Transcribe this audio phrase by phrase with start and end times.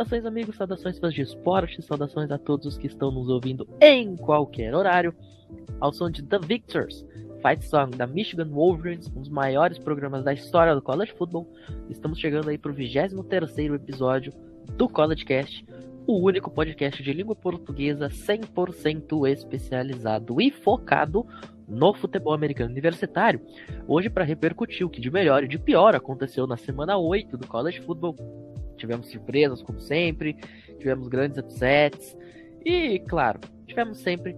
[0.00, 4.16] Saudações, amigos, saudações fãs de esporte, saudações a todos os que estão nos ouvindo em
[4.16, 5.14] qualquer horário.
[5.78, 7.04] Ao som de The Victors,
[7.42, 11.46] Fight Song da Michigan Wolverines, um dos maiores programas da história do college football.
[11.90, 14.32] Estamos chegando aí para o 23 episódio
[14.74, 15.66] do College Cast,
[16.10, 21.24] o único podcast de língua portuguesa 100% especializado e focado
[21.68, 23.40] no futebol americano universitário.
[23.86, 27.46] Hoje para repercutir o que de melhor e de pior aconteceu na semana 8 do
[27.46, 28.16] college football.
[28.76, 30.36] Tivemos surpresas como sempre,
[30.80, 32.16] tivemos grandes upsets
[32.64, 34.36] e, claro, tivemos sempre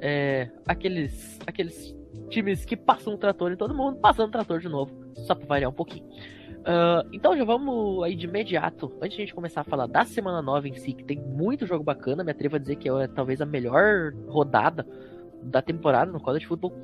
[0.00, 1.96] é, aqueles aqueles
[2.28, 5.46] times que passam o trator em todo mundo, passando o trator de novo, só para
[5.46, 6.06] variar um pouquinho.
[6.68, 10.04] Uh, então já vamos aí de imediato, antes de a gente começar a falar da
[10.04, 13.08] semana 9 em si, que tem muito jogo bacana, me atrevo a dizer que é
[13.08, 14.86] talvez a melhor rodada
[15.42, 16.74] da temporada no college football.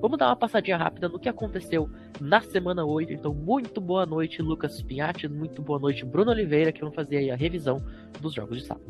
[0.00, 3.12] Vamos dar uma passadinha rápida no que aconteceu na semana 8.
[3.14, 7.30] Então, muito boa noite, Lucas Pinhatti, muito boa noite, Bruno Oliveira, que vão fazer aí
[7.32, 7.82] a revisão
[8.20, 8.86] dos jogos de sábado.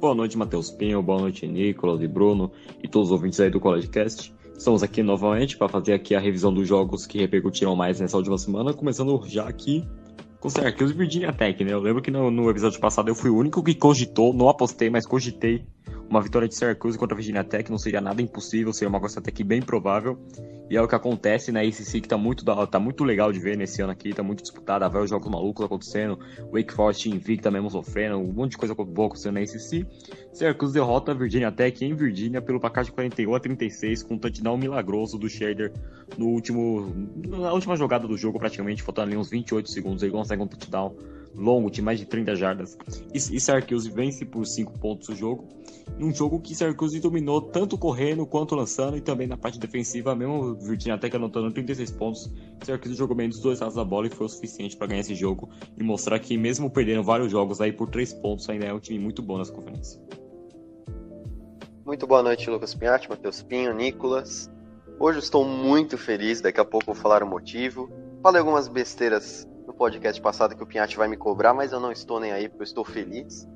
[0.00, 2.50] Boa noite, Matheus Pinho, boa noite, Nicolas e Bruno
[2.82, 4.34] e todos os ouvintes aí do College Cast.
[4.56, 8.38] Estamos aqui novamente para fazer aqui a revisão dos jogos que repercutiram mais nessa última
[8.38, 9.86] semana, começando já aqui
[10.40, 11.72] com e Virginia Tech, né?
[11.72, 14.88] Eu lembro que no, no, episódio passado eu fui o único que cogitou, não apostei,
[14.88, 15.66] mas cogitei
[16.08, 19.18] uma vitória de Syracuse contra a Virginia Tech não seria nada impossível, seria uma coisa
[19.18, 20.18] até que bem provável.
[20.68, 21.68] E é o que acontece na né?
[21.68, 24.88] ACC, que tá muito, tá muito legal de ver nesse ano aqui, tá muito disputada,
[24.88, 26.18] vários jogos malucos acontecendo,
[26.52, 29.86] Wake Forest invicta mesmo sofrendo, um monte de coisa boa acontecendo na ACC.
[30.32, 34.18] Syracuse derrota a Virginia Tech em Virginia pelo placar de 41 a 36, com um
[34.18, 35.72] touchdown milagroso do Shader
[36.18, 36.92] no último,
[37.28, 40.96] na última jogada do jogo, praticamente, faltando ali uns 28 segundos, ele consegue um touchdown
[41.36, 42.78] longo, de mais de 30 jardas.
[43.12, 45.48] E, e vence por 5 pontos o jogo.
[45.98, 50.54] Num jogo que Syracuse dominou tanto correndo quanto lançando e também na parte defensiva, mesmo
[50.54, 52.32] Virginia que anotando 36 pontos.
[52.62, 55.14] Syracuse jogou bem dos dois lados da bola e foi o suficiente para ganhar esse
[55.14, 58.80] jogo e mostrar que, mesmo perdendo vários jogos aí por 3 pontos, ainda é um
[58.80, 60.00] time muito bom nessa conferência.
[61.84, 64.50] Muito boa noite, Lucas Pinhatti, Matheus Pinho, Nicolas.
[64.98, 67.88] Hoje estou muito feliz, daqui a pouco vou falar o motivo.
[68.22, 72.18] Falei algumas besteiras podcast passado que o Pinhatti vai me cobrar, mas eu não estou
[72.18, 73.46] nem aí porque eu estou feliz.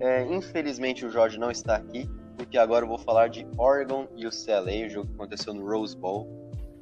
[0.00, 4.26] É, infelizmente o Jorge não está aqui, porque agora eu vou falar de Oregon e
[4.26, 6.28] o CLA, o jogo que aconteceu no Rose Bowl.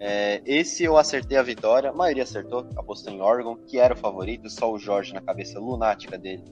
[0.00, 3.96] É, esse eu acertei a vitória, a maioria acertou, apostou em Oregon, que era o
[3.96, 6.42] favorito, só o Jorge, na cabeça lunática dele,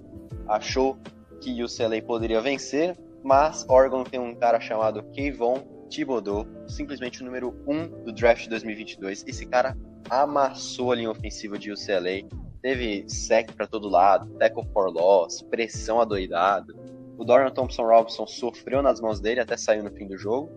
[0.47, 0.97] achou
[1.41, 7.25] que o CLA poderia vencer, mas Oregon tem um cara chamado Kayvon Thibodeau, simplesmente o
[7.25, 9.25] número 1 um do draft 2022.
[9.27, 9.77] Esse cara
[10.09, 12.29] amassou a linha ofensiva de UCLA,
[12.63, 16.73] teve sec para todo lado, tackle for loss, pressão adoidada.
[17.19, 20.51] O Dorian Thompson Robinson sofreu nas mãos dele até sair no fim do jogo.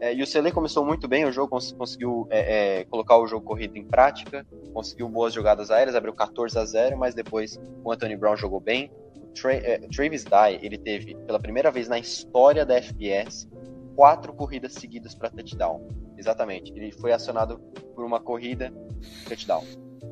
[0.00, 3.26] É, e o CLA começou muito bem, o jogo cons conseguiu é, é, colocar o
[3.26, 7.90] jogo corrido em prática, conseguiu boas jogadas aéreas, abriu 14 a 0, mas depois o
[7.90, 8.90] Anthony Brown jogou bem.
[9.34, 13.48] Tra é, Travis Dye, ele teve, pela primeira vez na história da FBS,
[13.96, 16.07] quatro corridas seguidas para touchdown.
[16.18, 16.72] Exatamente.
[16.72, 17.58] Ele foi acionado
[17.94, 18.72] por uma corrida,
[19.28, 19.64] touchdown.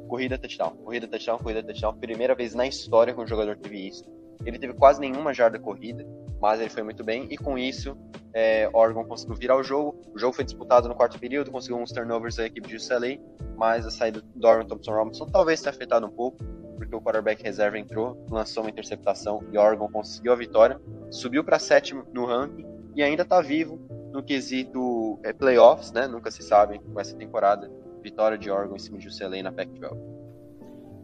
[0.09, 0.77] Corrida, touchdown.
[0.77, 1.99] Corrida, touchdown, corrida, touchdown.
[1.99, 4.05] Primeira vez na história que um jogador teve isso.
[4.45, 6.07] Ele teve quase nenhuma jarda corrida,
[6.41, 7.27] mas ele foi muito bem.
[7.31, 7.97] E com isso,
[8.33, 10.01] é, Oregon conseguiu virar o jogo.
[10.15, 13.19] O jogo foi disputado no quarto período, conseguiu uns turnovers da equipe de UCLA,
[13.57, 16.39] mas a saída do Dorian Thompson Robinson talvez tenha afetado um pouco,
[16.77, 20.81] porque o quarterback reserva entrou, lançou uma interceptação e Oregon conseguiu a vitória.
[21.11, 23.81] Subiu para sétimo no ranking e ainda está vivo
[24.13, 24.79] no quesito
[25.23, 26.07] é, playoffs, né?
[26.07, 27.71] Nunca se sabe com essa temporada.
[28.03, 29.97] Vitória de Oregon em cima de UCLA na Pac-12.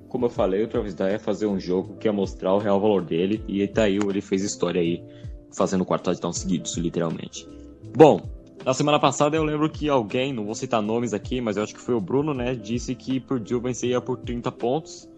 [0.09, 2.78] Como eu falei, o Travis Dye ia fazer um jogo que ia mostrar o real
[2.78, 5.03] valor dele e tá aí, ele fez história aí,
[5.50, 7.49] fazendo quarto touchdown seguidos, literalmente.
[7.97, 8.20] Bom,
[8.64, 11.75] na semana passada eu lembro que alguém, não vou citar nomes aqui, mas eu acho
[11.75, 15.09] que foi o Bruno, né, disse que Purdue venceria por 30 pontos.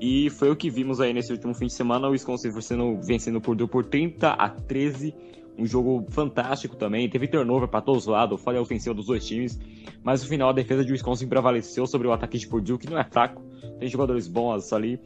[0.00, 3.40] E foi o que vimos aí nesse último fim de semana, o Wisconsin vencendo, vencendo
[3.40, 5.14] Purdue por 30 a 13
[5.58, 7.08] um jogo fantástico também.
[7.08, 9.58] Teve turnover para todos os lados, falha ofensiva dos dois times.
[10.02, 12.98] Mas no final a defesa de Wisconsin prevaleceu sobre o ataque de Purdue, que não
[12.98, 13.42] é fraco.
[13.78, 15.00] Tem jogadores bons ali.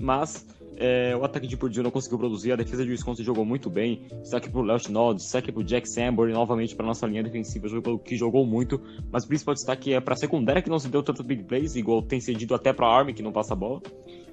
[0.00, 0.46] Mas
[0.76, 2.52] é, o ataque de Purdue não conseguiu produzir.
[2.52, 4.06] A defesa de Wisconsin jogou muito bem.
[4.22, 7.68] Saque pro Left Nod, saque pro Jack Sanborn, novamente para nossa linha defensiva,
[8.04, 8.80] que jogou muito.
[9.10, 11.76] Mas o principal destaque é para a secundária, que não se deu tanto big plays,
[11.76, 13.80] igual tem cedido até para a Army, que não passa a bola.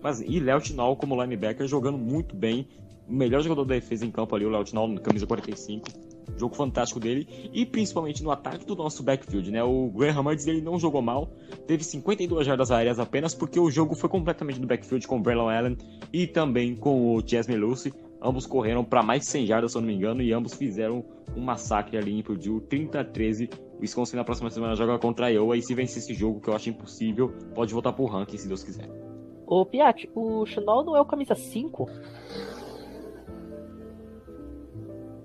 [0.02, 2.68] Mas e Léo Tinal como linebacker jogando muito bem,
[3.08, 5.88] o melhor jogador da defesa em campo ali, o Léo Tinal, camisa 45.
[6.38, 7.28] Jogo fantástico dele.
[7.54, 9.64] E principalmente no ataque do nosso backfield, né?
[9.64, 11.30] O Graham Mertz, ele não jogou mal.
[11.68, 15.50] Teve 52 jardas aéreas apenas, porque o jogo foi completamente no backfield com o Braylon
[15.50, 15.78] Allen
[16.14, 17.94] e também com o Jasmine Lucy.
[18.24, 21.04] Ambos correram para mais de 100 jardas, se eu não me engano, e ambos fizeram
[21.36, 23.50] um massacre ali em Purdue, 30 a 13.
[23.78, 26.48] O Wisconsin na próxima semana joga contra a Iowa, e se vencer esse jogo, que
[26.48, 28.88] eu acho impossível, pode voltar pro ranking, se Deus quiser.
[29.48, 31.90] Ô, Piat, o Chanel não é o camisa 5?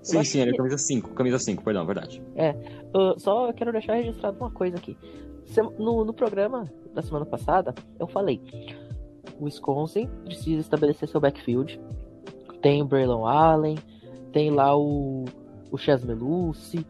[0.06, 2.22] Sim, sim, ele é camisa 5, camisa 5, perdão, verdade.
[2.36, 2.50] É,
[2.94, 4.96] uh, só quero deixar registrado uma coisa aqui.
[5.78, 6.64] No, no programa
[6.94, 8.40] da semana passada, eu falei:
[9.40, 11.80] o Wisconsin precisa estabelecer seu backfield.
[12.62, 13.76] Tem o Braylon Allen,
[14.32, 15.24] tem lá o,
[15.70, 16.86] o Chas Melucci,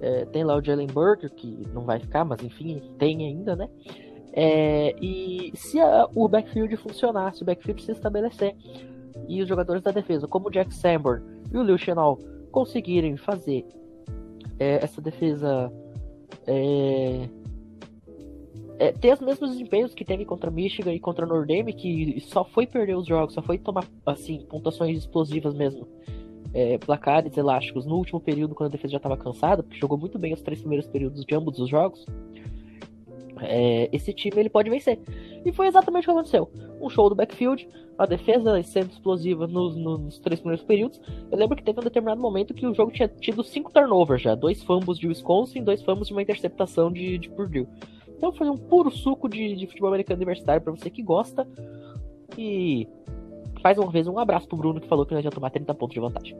[0.00, 3.68] é, tem lá o Jalen Burger, que não vai ficar, mas enfim, tem ainda, né?
[4.32, 8.54] É, e se a, o backfield funcionar, se o backfield se estabelecer,
[9.26, 11.22] e os jogadores da defesa, como o Jack Sanborn
[11.52, 12.18] e o Lil Chenal,
[12.58, 13.64] conseguirem fazer
[14.58, 15.72] é, essa defesa
[16.44, 17.28] é,
[18.80, 22.44] é, ter os mesmos desempenhos que teve contra Michigan e contra Notre Dame, que só
[22.44, 25.86] foi perder os jogos, só foi tomar assim pontuações explosivas mesmo,
[26.52, 30.18] é, placares elásticos no último período quando a defesa já estava cansada, porque jogou muito
[30.18, 32.04] bem os três primeiros períodos de ambos os jogos.
[33.42, 34.98] É, esse time ele pode vencer.
[35.44, 36.50] E foi exatamente o que aconteceu.
[36.80, 37.68] Um show do backfield,
[37.98, 41.00] a defesa sendo explosiva nos, nos, três primeiros períodos.
[41.30, 44.34] Eu lembro que teve um determinado momento que o jogo tinha tido cinco turnovers já:
[44.34, 47.66] dois fumbles de Wisconsin, dois fumbles de uma interceptação de, de Purdue.
[48.16, 51.46] Então foi um puro suco de, de futebol americano universitário para você que gosta.
[52.36, 52.86] E
[53.62, 55.94] mais uma vez um abraço pro Bruno que falou que nós ia tomar 30 pontos
[55.94, 56.36] de vantagem.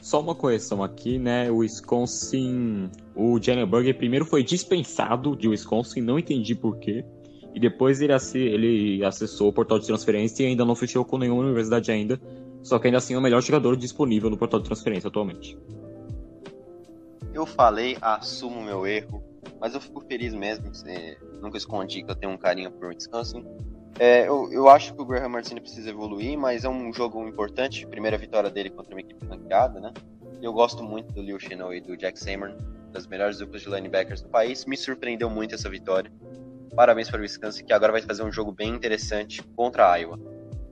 [0.00, 1.50] Só uma correção aqui, né?
[1.50, 2.90] O Wisconsin.
[3.14, 7.04] O Jalen Burger primeiro foi dispensado de Wisconsin, não entendi porquê.
[7.54, 11.42] E depois ele, ele acessou o portal de transferência e ainda não fechou com nenhuma
[11.42, 12.20] universidade ainda.
[12.62, 15.58] Só que ainda assim é o melhor jogador disponível no portal de transferência atualmente.
[17.32, 19.22] Eu falei, assumo meu erro,
[19.60, 20.74] mas eu fico feliz mesmo.
[20.74, 23.44] Você nunca escondi que eu tenho um carinho por Wisconsin.
[23.98, 27.86] É, eu, eu, acho que o Graham Martini precisa evoluir, mas é um jogo importante.
[27.86, 29.92] Primeira vitória dele contra uma equipe ranqueada, né?
[30.40, 32.56] Eu gosto muito do Liu Shino e do Jack Samer,
[32.90, 34.64] das melhores duplas de linebackers do país.
[34.64, 36.10] Me surpreendeu muito essa vitória.
[36.74, 40.18] Parabéns para o Wisconsin, que agora vai fazer um jogo bem interessante contra a Iowa.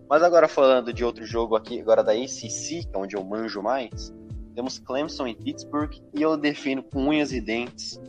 [0.08, 3.62] Mas agora falando de outro jogo aqui, agora da ACC, que é onde eu manjo
[3.62, 4.12] mais,
[4.55, 8.00] temos Clemson e Pittsburgh, e eu defino com unhas e dentes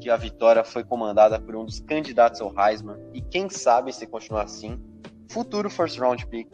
[0.00, 4.06] que a vitória foi comandada por um dos candidatos ao Heisman e quem sabe se
[4.06, 4.80] continuar assim,
[5.28, 6.48] futuro first round pick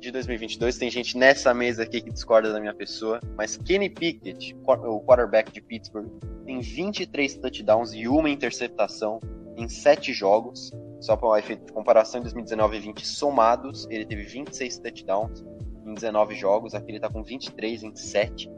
[0.00, 0.78] de 2022.
[0.78, 5.52] Tem gente nessa mesa aqui que discorda da minha pessoa, mas Kenny Pickett, o quarterback
[5.52, 6.08] de Pittsburgh,
[6.44, 9.20] tem 23 touchdowns e uma interceptação
[9.56, 10.72] em 7 jogos.
[11.00, 15.44] Só para um efeito de comparação, em 2019 e 20 somados, ele teve 26 touchdowns
[15.86, 16.74] em 19 jogos.
[16.74, 18.50] Aqui ele está com 23 em 7.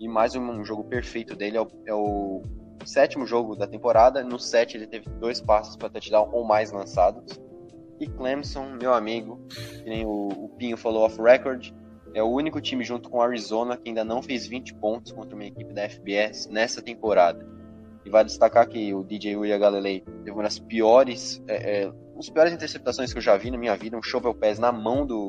[0.00, 2.42] E mais um, jogo perfeito dele é o, é o
[2.84, 4.22] sétimo jogo da temporada.
[4.22, 7.40] No 7 ele teve dois passos para touchdown ou mais lançados.
[8.00, 11.72] E Clemson, meu amigo, que nem o, o Pinho falou off record,
[12.12, 15.44] é o único time junto com Arizona que ainda não fez 20 pontos contra uma
[15.44, 17.46] equipe da FBS nessa temporada.
[18.04, 22.28] E vai destacar que o DJ William Galilei teve uma das piores, é, é, as
[22.28, 25.28] piores interceptações que eu já vi na minha vida, um shovel pass na mão do,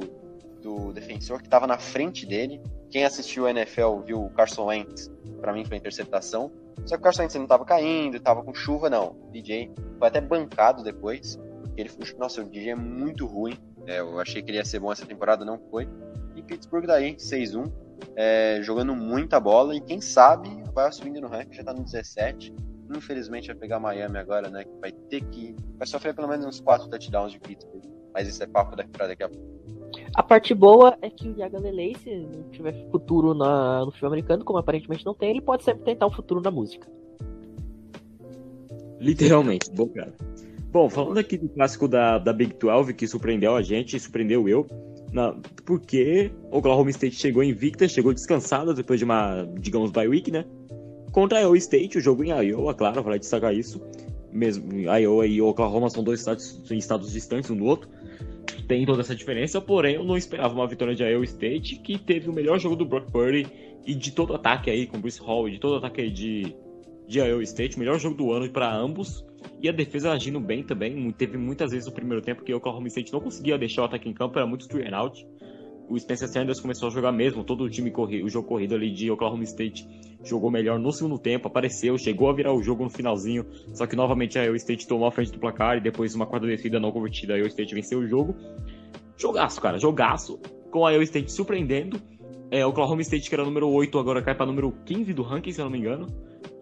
[0.66, 2.60] do defensor que estava na frente dele.
[2.90, 6.52] Quem assistiu a NFL viu o Carson Wentz, para mim foi interceptação.
[6.86, 9.16] Só que o Carson Wentz não estava caindo, estava com chuva, não.
[9.28, 11.40] O DJ foi até bancado depois,
[11.78, 13.58] ele foi, nossa, o DJ é muito ruim.
[13.86, 15.88] É, eu achei que ele ia ser bom essa temporada, não foi.
[16.36, 17.72] E Pittsburgh daí, 6-1,
[18.16, 22.54] é, jogando muita bola e quem sabe vai subindo no ranking, já tá no 17.
[22.96, 24.64] Infelizmente vai pegar Miami agora, né?
[24.64, 25.56] Que vai ter que.
[25.78, 27.84] Vai sofrer pelo menos uns 4 touchdowns de Pittsburgh.
[28.14, 29.75] Mas isso é papo daqui pra daqui a pouco.
[30.16, 34.08] A parte boa é que o Yaga Lele, se não tiver futuro na, no filme
[34.08, 36.88] americano, como aparentemente não tem, ele pode sempre tentar um futuro na música.
[38.98, 40.14] Literalmente, bom cara.
[40.72, 44.66] Bom, falando aqui do clássico da, da Big 12, que surpreendeu a gente, surpreendeu eu,
[45.12, 50.46] na, porque Oklahoma State chegou invicta, chegou descansada depois de uma, digamos, bye week, né?
[51.12, 53.82] Contra Iowa State, o jogo em Iowa, claro, vai destacar isso.
[54.32, 57.90] Mesmo, Iowa e Oklahoma são dois estados, estados distantes um do outro
[58.68, 62.30] tem toda essa diferença, porém eu não esperava uma vitória de Iowa State, que teve
[62.30, 63.48] o melhor jogo do Brock Purdy
[63.86, 66.56] e de todo ataque aí com Bruce Hall e de todo ataque aí de,
[67.08, 69.26] de Iowa State, o melhor jogo do ano para ambos.
[69.62, 72.88] E a defesa agindo bem também, teve muitas vezes no primeiro tempo que o Oklahoma
[72.88, 75.26] State não conseguia deixar o ataque em campo, era muito three and out
[75.88, 78.92] o Spencer Sanders começou a jogar mesmo, todo o time corrido, o jogo corrido ali
[78.92, 79.88] de Oklahoma State
[80.26, 83.96] jogou melhor no segundo tempo, apareceu, chegou a virar o jogo no finalzinho, só que
[83.96, 86.92] novamente a Iowa State tomou a frente do placar e depois uma quarta descida não
[86.92, 88.36] convertida, a Iowa State venceu o jogo.
[89.18, 90.40] Jogaço, cara, jogaço,
[90.72, 92.02] com a Iowa State surpreendendo.
[92.52, 95.60] É, Oklahoma State, que era número 8, agora cai para número 15 do ranking, se
[95.60, 96.08] eu não me engano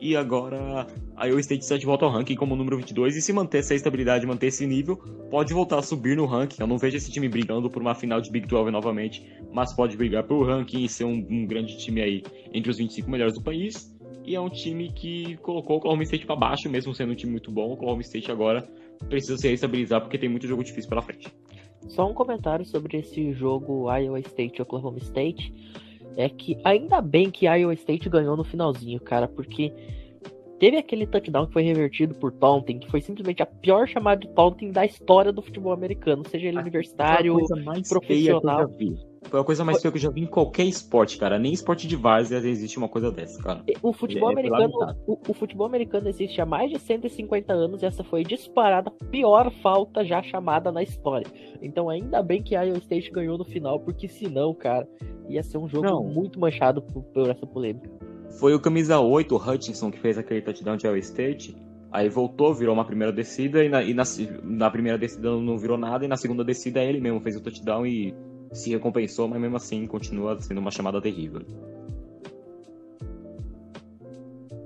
[0.03, 0.85] e agora
[1.15, 3.73] a Iowa State está de volta ao ranking como número 22 e se manter essa
[3.73, 4.97] estabilidade, manter esse nível,
[5.31, 6.57] pode voltar a subir no ranking.
[6.59, 9.95] Eu não vejo esse time brigando por uma final de Big 12 novamente, mas pode
[9.95, 12.23] brigar pelo ranking e ser um, um grande time aí
[12.53, 13.95] entre os 25 melhores do país.
[14.25, 17.31] E é um time que colocou o Oklahoma State para baixo, mesmo sendo um time
[17.31, 17.69] muito bom.
[17.69, 18.67] O Oklahoma State agora
[19.07, 21.33] precisa se estabilizar porque tem muito jogo difícil pela frente.
[21.89, 25.53] Só um comentário sobre esse jogo Iowa State Oklahoma State.
[26.15, 29.73] É que ainda bem que Iowa State ganhou no finalzinho, cara, porque
[30.63, 34.29] teve aquele touchdown que foi revertido por taunting, que foi simplesmente a pior chamada de
[34.29, 37.35] taunting da história do futebol americano, seja ele universitário,
[37.89, 38.69] profissional.
[39.23, 41.37] Foi a coisa mais feia que eu já vi em qualquer esporte, cara.
[41.37, 43.61] Nem esporte de várzea existe uma coisa dessa, cara.
[43.81, 47.85] O futebol é, americano, o, o, futebol americano existe há mais de 150 anos e
[47.85, 51.27] essa foi disparada a pior falta já chamada na história.
[51.61, 54.87] Então ainda bem que a Iowa State ganhou no final, porque senão, cara,
[55.27, 56.03] ia ser um jogo Não.
[56.05, 58.12] muito manchado por, por essa polêmica.
[58.39, 61.55] Foi o camisa 8, o Hutchinson, que fez aquele touchdown de Iowa State.
[61.91, 64.03] Aí voltou, virou uma primeira descida, e, na, e na,
[64.43, 67.85] na, primeira descida não virou nada, e na segunda descida ele mesmo fez o touchdown
[67.85, 68.15] e
[68.51, 71.41] se recompensou, mas mesmo assim continua sendo uma chamada terrível.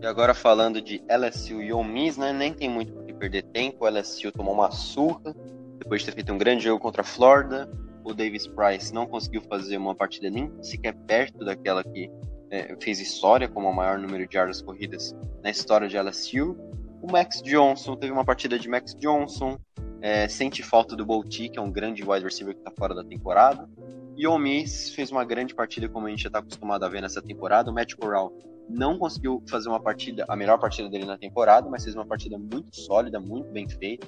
[0.02, 3.84] E agora falando de LSU e Ole Miss, né, nem tem muito que perder tempo,
[3.84, 5.36] o LSU tomou uma surra,
[5.80, 7.70] depois de ter feito um grande jogo contra a Florida,
[8.06, 12.10] o Davis Price não conseguiu fazer uma partida nem sequer perto daquela que
[12.50, 16.58] é, fez história como o maior número de yardas corridas na história de LSU.
[17.01, 19.58] O Max Johnson teve uma partida de Max Johnson,
[20.01, 23.04] é, sente falta do Bolti, que é um grande wide receiver que está fora da
[23.04, 23.68] temporada.
[24.16, 27.01] E o Miss fez uma grande partida, como a gente já está acostumado a ver
[27.01, 27.70] nessa temporada.
[27.70, 28.34] O Matt Corral
[28.68, 32.38] não conseguiu fazer uma partida, a melhor partida dele na temporada, mas fez uma partida
[32.38, 34.08] muito sólida, muito bem feita,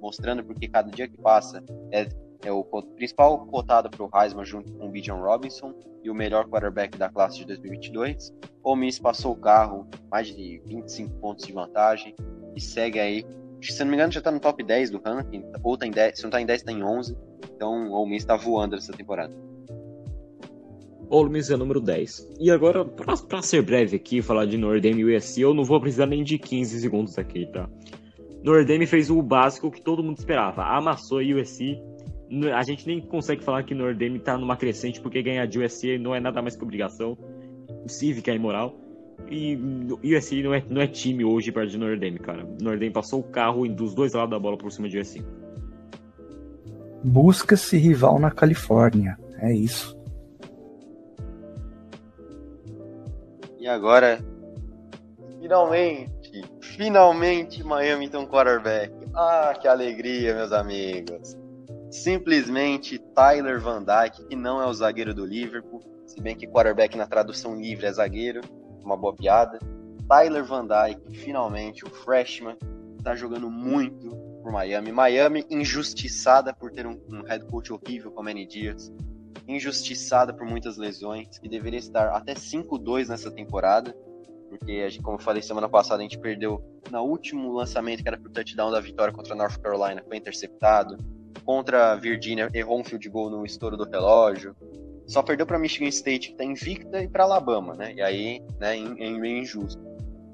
[0.00, 2.08] mostrando porque cada dia que passa é
[2.44, 2.64] é o
[2.96, 7.08] principal cotado para o Heisman junto com o Bijan Robinson e o melhor quarterback da
[7.08, 8.32] classe de 2022.
[8.62, 12.14] O Miss passou o carro, mais de 25 pontos de vantagem
[12.54, 13.24] e segue aí.
[13.60, 16.16] Se não me engano, já está no top 10 do ranking, ou tá em 10,
[16.16, 17.16] se não está em 10, está em 11.
[17.54, 19.34] Então o Miss está voando nessa temporada.
[21.10, 22.36] Ole Miss é número 10.
[22.38, 25.80] E agora, para ser breve aqui, falar de Notre Dame e USC, eu não vou
[25.80, 27.68] precisar nem de 15 segundos aqui, tá?
[28.44, 30.62] Notre Dame fez o básico que todo mundo esperava.
[30.62, 31.80] Amassou a USC
[32.54, 35.98] a gente nem consegue falar que Notre Dame tá numa crescente porque ganhar de USC
[35.98, 37.16] não é nada mais que obrigação
[37.86, 38.74] cívica e moral.
[39.30, 39.56] E
[40.02, 42.44] USC não é, não é time hoje perto de Notre Dame, cara.
[42.60, 45.24] Notre Dame passou o carro dos dois lados da bola por cima de USC.
[47.02, 49.16] Busca-se rival na Califórnia.
[49.38, 49.96] É isso.
[53.58, 54.18] E agora,
[55.40, 58.92] finalmente, finalmente Miami tem um quarterback.
[59.14, 61.36] Ah, que alegria, meus amigos
[61.90, 66.96] simplesmente Tyler Van Dyke, que não é o zagueiro do Liverpool, se bem que quarterback
[66.96, 68.40] na tradução livre é zagueiro,
[68.82, 69.58] uma boa piada.
[70.08, 72.56] Tyler Van Dyke, finalmente, o freshman,
[72.96, 74.10] está jogando muito
[74.42, 74.90] por Miami.
[74.90, 78.92] Miami injustiçada por ter um, um head coach horrível como Manny Dias,
[79.46, 83.94] injustiçada por muitas lesões, que deveria estar até 5-2 nessa temporada,
[84.48, 88.30] porque, como eu falei semana passada, a gente perdeu no último lançamento, que era pro
[88.30, 90.96] touchdown da vitória contra a North Carolina, foi interceptado
[91.38, 94.54] contra a Virginia, errou um field goal no estouro do relógio.
[95.06, 97.94] Só perdeu para Michigan State, que está invicta, e para Alabama, né?
[97.94, 99.82] E aí, né, é meio injusto.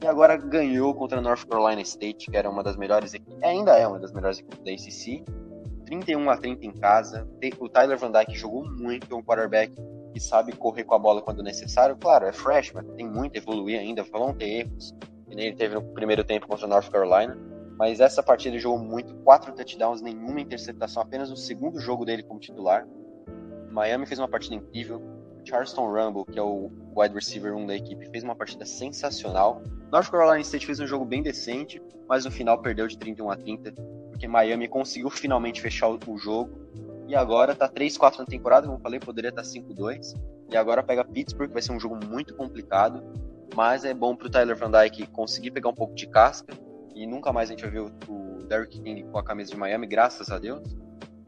[0.03, 3.79] E agora ganhou contra a North Carolina State, que era uma das melhores equipes, ainda
[3.79, 5.25] é uma das melhores equipes da ACC.
[5.87, 7.29] 31 a 30 em casa.
[7.61, 9.73] O Tyler Van Dyke jogou muito, é um quarterback
[10.13, 11.97] que sabe correr com a bola quando necessário.
[11.97, 14.95] Claro, é freshman, tem muito a evoluir ainda, vão ter erros,
[15.29, 18.63] que nem ele teve no primeiro tempo contra a North Carolina mas essa partida ele
[18.63, 22.87] jogou muito, quatro touchdowns, nenhuma interceptação, apenas no segundo jogo dele como titular.
[23.71, 25.03] Miami fez uma partida incrível.
[25.45, 29.63] Charleston Rumble, que é o wide receiver 1 da equipe, fez uma partida sensacional.
[29.93, 33.37] North Carolina State fez um jogo bem decente, mas no final perdeu de 31 a
[33.37, 33.73] 30,
[34.11, 36.65] porque Miami conseguiu finalmente fechar o jogo.
[37.07, 40.15] E agora tá 3-4 na temporada, como eu falei, poderia estar tá 5-2.
[40.51, 43.03] E agora pega Pittsburgh, vai ser um jogo muito complicado.
[43.55, 46.55] Mas é bom pro Tyler Van Dyke conseguir pegar um pouco de casca
[46.95, 49.57] e nunca mais a gente vai ver o, o Derrick King com a camisa de
[49.57, 50.77] Miami, graças a Deus.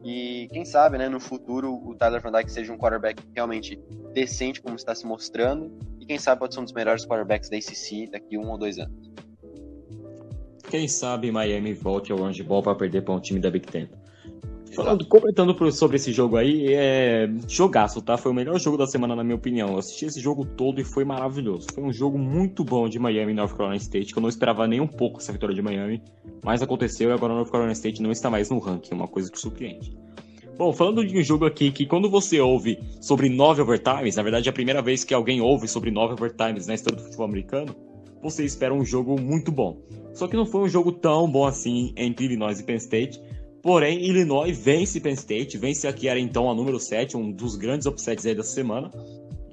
[0.03, 3.79] E quem sabe, né, no futuro o Tyler Van Dyke seja um quarterback realmente
[4.13, 7.57] decente, como está se mostrando, e quem sabe pode ser um dos melhores quarterbacks da
[7.57, 9.11] ACC daqui um ou dois anos.
[10.69, 13.89] Quem sabe Miami volte ao Orange Ball para perder para um time da Big Ten.
[14.73, 18.17] Falando, comentando sobre esse jogo aí, é jogaço, tá?
[18.17, 19.69] Foi o melhor jogo da semana, na minha opinião.
[19.69, 21.67] Eu assisti esse jogo todo e foi maravilhoso.
[21.73, 24.67] Foi um jogo muito bom de Miami e North Carolina State, que eu não esperava
[24.67, 26.01] nem um pouco essa vitória de Miami,
[26.43, 29.39] mas aconteceu e agora North Carolina State não está mais no ranking, uma coisa que
[29.39, 29.97] surpreende.
[30.57, 34.49] Bom, falando de um jogo aqui que quando você ouve sobre nove overtimes, na verdade
[34.49, 37.75] é a primeira vez que alguém ouve sobre nove overtimes na história do futebol americano,
[38.23, 39.77] você espera um jogo muito bom.
[40.13, 43.21] Só que não foi um jogo tão bom assim entre Illinois e Penn State,
[43.67, 47.57] Porém, Illinois vence Penn State, vence a que era então a número 7, um dos
[47.57, 48.89] grandes upsets aí da semana.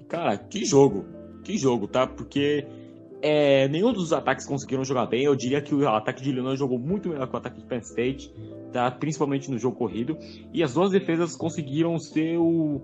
[0.09, 1.05] Cara, que jogo,
[1.43, 2.07] que jogo, tá?
[2.07, 2.65] Porque
[3.21, 5.25] é, nenhum dos ataques conseguiram jogar bem.
[5.25, 7.81] Eu diria que o ataque de Illinois jogou muito melhor que o ataque de Penn
[7.81, 8.33] State,
[8.73, 8.89] tá?
[8.89, 10.17] principalmente no jogo corrido.
[10.53, 12.83] E as duas defesas conseguiram ser o,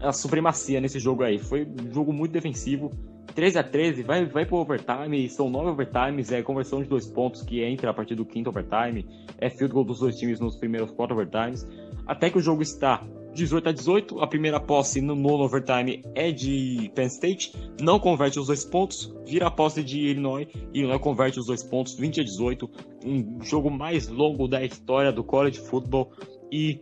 [0.00, 1.40] a supremacia nesse jogo aí.
[1.40, 2.92] Foi um jogo muito defensivo.
[3.38, 7.40] 13 a 13 vai, vai pro overtime, são nove overtimes, é conversão de dois pontos
[7.40, 9.06] que entra a partir do quinto overtime,
[9.38, 11.64] é field goal dos dois times nos primeiros quatro overtimes,
[12.04, 16.32] até que o jogo está 18 a 18, a primeira posse no nono overtime é
[16.32, 21.00] de Penn State, não converte os dois pontos, vira a posse de Illinois, e Illinois
[21.00, 22.68] converte os dois pontos, 20 a 18,
[23.06, 26.10] um jogo mais longo da história do college football,
[26.50, 26.80] e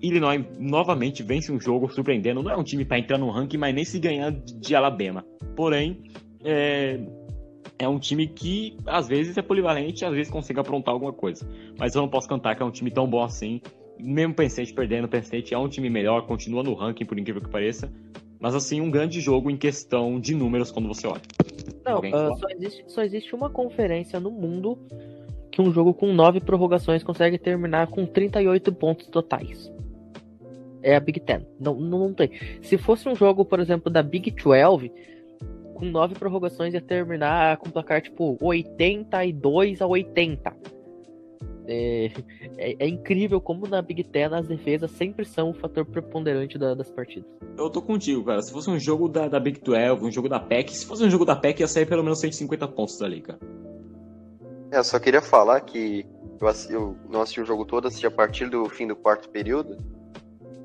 [0.00, 2.42] Illinois novamente vence um jogo surpreendendo.
[2.42, 5.24] Não é um time para entrar no ranking, mas nem se ganhar de Alabama.
[5.56, 6.02] Porém,
[6.44, 7.00] é,
[7.78, 11.46] é um time que às vezes é polivalente, às vezes consegue aprontar alguma coisa.
[11.78, 13.60] Mas eu não posso cantar que é um time tão bom assim.
[13.98, 17.42] Mesmo Penn State perdendo, Penn State é um time melhor, continua no ranking, por incrível
[17.42, 17.92] que pareça.
[18.40, 21.22] Mas assim, um grande jogo em questão de números quando você olha.
[21.84, 24.78] Não, uh, só, existe, só existe uma conferência no mundo
[25.52, 29.70] que um jogo com nove prorrogações consegue terminar com 38 pontos totais.
[30.82, 31.46] É a Big Ten.
[31.60, 32.30] Não, não, tem.
[32.62, 34.90] Se fosse um jogo, por exemplo, da Big 12,
[35.74, 40.56] com nove prorrogações ia terminar com placar tipo 82 a 80.
[41.64, 42.10] É,
[42.56, 46.74] é, é, incrível como na Big Ten as defesas sempre são o fator preponderante da,
[46.74, 47.30] das partidas.
[47.56, 48.42] Eu tô contigo, cara.
[48.42, 51.10] Se fosse um jogo da, da Big 12, um jogo da PEC, se fosse um
[51.10, 53.38] jogo da PEC ia sair pelo menos 150 pontos dali, cara.
[54.72, 56.06] É, eu só queria falar que
[56.40, 59.28] eu, assisti, eu não assisti o jogo todo, assisti a partir do fim do quarto
[59.28, 59.76] período.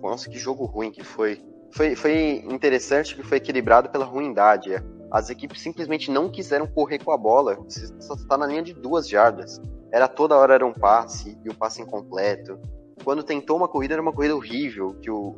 [0.02, 1.44] Nossa, que jogo ruim que foi.
[1.74, 4.82] Foi, foi interessante que foi equilibrado pela ruindade.
[5.12, 7.56] As equipes simplesmente não quiseram correr com a bola.
[7.56, 9.62] Você só está na linha de duas jardas.
[9.92, 12.58] Era toda hora era um passe e o passe incompleto.
[13.04, 15.36] Quando tentou uma corrida era uma corrida horrível, que o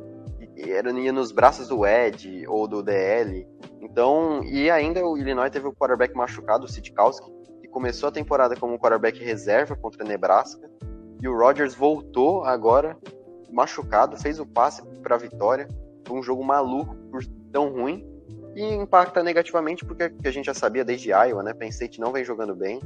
[0.56, 3.48] era ia nos braços do Ed ou do DL.
[3.80, 7.30] Então, e ainda o Illinois teve o quarterback machucado, o Sitkowski,
[7.70, 10.70] começou a temporada como quarterback reserva contra Nebraska.
[11.22, 12.96] E o Rodgers voltou agora
[13.50, 15.68] machucado, fez o passe para a vitória.
[16.06, 18.06] Foi um jogo maluco por tão ruim.
[18.54, 21.54] E impacta negativamente porque a gente já sabia desde Iowa, né?
[21.54, 22.80] Penn State não vem jogando bem.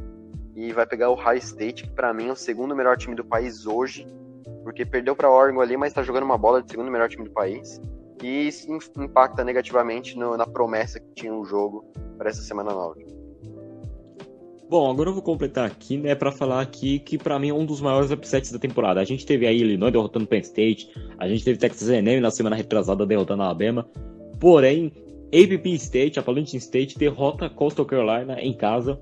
[0.54, 3.24] E vai pegar o High State, que para mim é o segundo melhor time do
[3.24, 4.06] país hoje.
[4.62, 7.30] Porque perdeu para Oregon ali, mas está jogando uma bola de segundo melhor time do
[7.30, 7.80] país.
[8.22, 8.66] E isso
[8.98, 11.84] impacta negativamente no, na promessa que tinha o jogo
[12.16, 13.13] para essa semana nova.
[14.68, 17.66] Bom, agora eu vou completar aqui, né, para falar aqui que para mim é um
[17.66, 19.00] dos maiores upsets da temporada.
[19.00, 22.56] A gente teve aí Illinois derrotando Penn State, a gente teve Texas A&M na semana
[22.56, 23.86] retrasada derrotando Alabama.
[24.40, 24.90] Porém,
[25.26, 28.98] APP State, Appalachian State derrota Coastal Carolina em casa.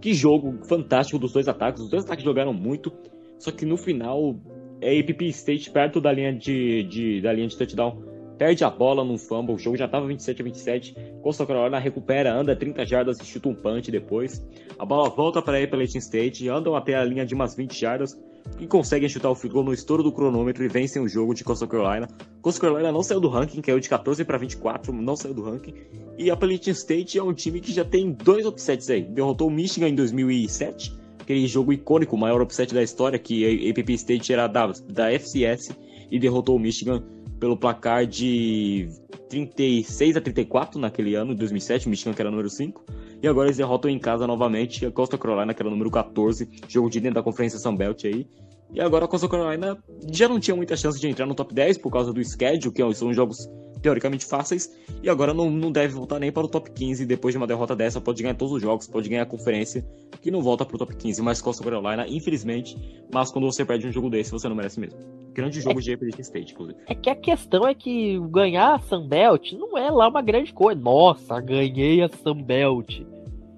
[0.00, 1.82] Que jogo fantástico dos dois ataques.
[1.82, 2.92] Os dois ataques jogaram muito,
[3.38, 4.36] só que no final
[4.82, 9.04] a APP State perto da linha de, de da linha de touchdown perde a bola
[9.04, 10.96] num fumble, o jogo já estava 27 a 27.
[11.22, 14.44] Costa Carolina recupera, anda 30 jardas e chuta um punch depois.
[14.78, 18.18] A bola volta para Appalachian State, andam até a linha de umas 20 jardas
[18.58, 21.42] e conseguem chutar o field goal no estouro do cronômetro e vencem o jogo de
[21.42, 22.08] Costa Carolina.
[22.42, 25.74] Costa Carolina não saiu do ranking, caiu de 14 para 24, não saiu do ranking.
[26.18, 29.02] E Appalachian State é um time que já tem dois upsets aí.
[29.02, 33.70] Derrotou o Michigan em 2007, aquele jogo icônico, o maior upset da história, que a
[33.70, 35.70] APP State era da, da FCS
[36.10, 37.02] e derrotou o Michigan
[37.44, 38.88] pelo placar de
[39.28, 42.82] 36 a 34 naquele ano, 2007, Michigan que era número 5.
[43.22, 46.88] E agora eles derrotam em casa novamente a Costa Carolina, que era número 14, jogo
[46.88, 48.26] de dentro da Conferência São Belt aí.
[48.72, 49.76] E agora a Costa Carolina
[50.10, 52.94] já não tinha muita chance de entrar no top 10 por causa do schedule, que
[52.94, 53.46] são jogos
[53.84, 57.04] teoricamente fáceis, e agora não, não deve voltar nem para o top 15.
[57.04, 59.84] Depois de uma derrota dessa, pode ganhar todos os jogos, pode ganhar a conferência,
[60.22, 61.20] que não volta para o top 15.
[61.20, 62.78] Mas Costa Carolina, infelizmente,
[63.12, 64.98] mas quando você perde um jogo desse, você não merece mesmo.
[65.34, 66.78] Grande jogo é, de Appalachian State, inclusive.
[66.86, 70.80] É que a questão é que ganhar a Sunbelt não é lá uma grande coisa.
[70.80, 73.02] Nossa, ganhei a Sunbelt.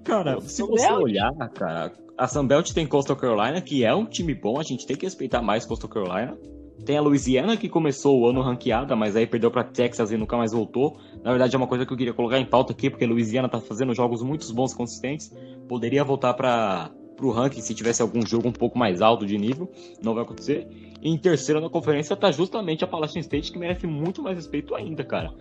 [0.03, 4.59] Cara, se você olhar, cara, a Sunbelt tem Coastal Carolina, que é um time bom,
[4.59, 6.37] a gente tem que respeitar mais Coastal Carolina.
[6.85, 10.37] Tem a Louisiana, que começou o ano ranqueada, mas aí perdeu para Texas e nunca
[10.37, 10.97] mais voltou.
[11.23, 13.49] Na verdade, é uma coisa que eu queria colocar em pauta aqui, porque a Louisiana
[13.49, 15.33] tá fazendo jogos muito bons consistentes.
[15.67, 19.69] Poderia voltar para o ranking se tivesse algum jogo um pouco mais alto de nível.
[20.03, 20.67] Não vai acontecer.
[21.01, 24.75] E em terceiro na conferência tá justamente a Appalachian State, que merece muito mais respeito
[24.75, 25.33] ainda, cara.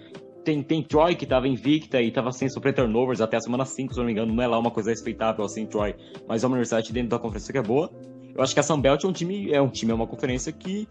[0.42, 3.92] Tem, tem Troy, que tava invicta e tava sem sofrer turnovers até a semana 5,
[3.92, 4.32] se não me engano.
[4.32, 5.94] Não é lá uma coisa respeitável assim, Troy.
[6.26, 7.90] Mas é uma universidade dentro da conferência que é boa.
[8.34, 10.86] Eu acho que a Sunbelt é um time, é um time, é uma conferência que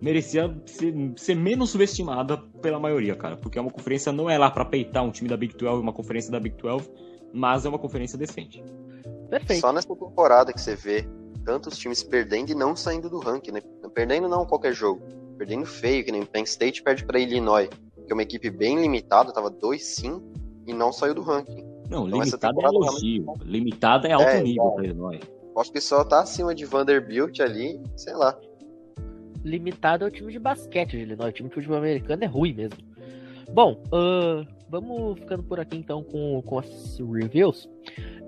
[0.00, 3.36] merecia ser, ser, menos subestimada pela maioria, cara.
[3.36, 5.92] Porque é uma conferência, não é lá para peitar um time da Big 12, uma
[5.92, 6.90] conferência da Big 12,
[7.32, 8.62] mas é uma conferência decente.
[9.28, 9.60] Perfeito.
[9.60, 11.06] Só nessa temporada que você vê
[11.44, 13.60] tantos times perdendo e não saindo do ranking, né?
[13.94, 15.02] Perdendo não qualquer jogo,
[15.36, 17.68] perdendo feio, que nem Penn State perde para Illinois,
[18.06, 20.22] que é uma equipe bem limitada, tava 2-5
[20.66, 21.64] e não saiu do ranking.
[21.88, 23.34] Não, Então, essa limitado é temporada elogio.
[23.44, 25.20] Limitado é alto É, nível pra Illinois.
[25.56, 28.38] Acho que só tá acima de Vanderbilt ali, sei lá.
[29.44, 31.30] Limitado é o time de basquete de Illinois.
[31.30, 32.78] O time de futebol americano é ruim mesmo.
[33.52, 37.68] Bom, ahn, vamos ficando por aqui então com, com as reviews.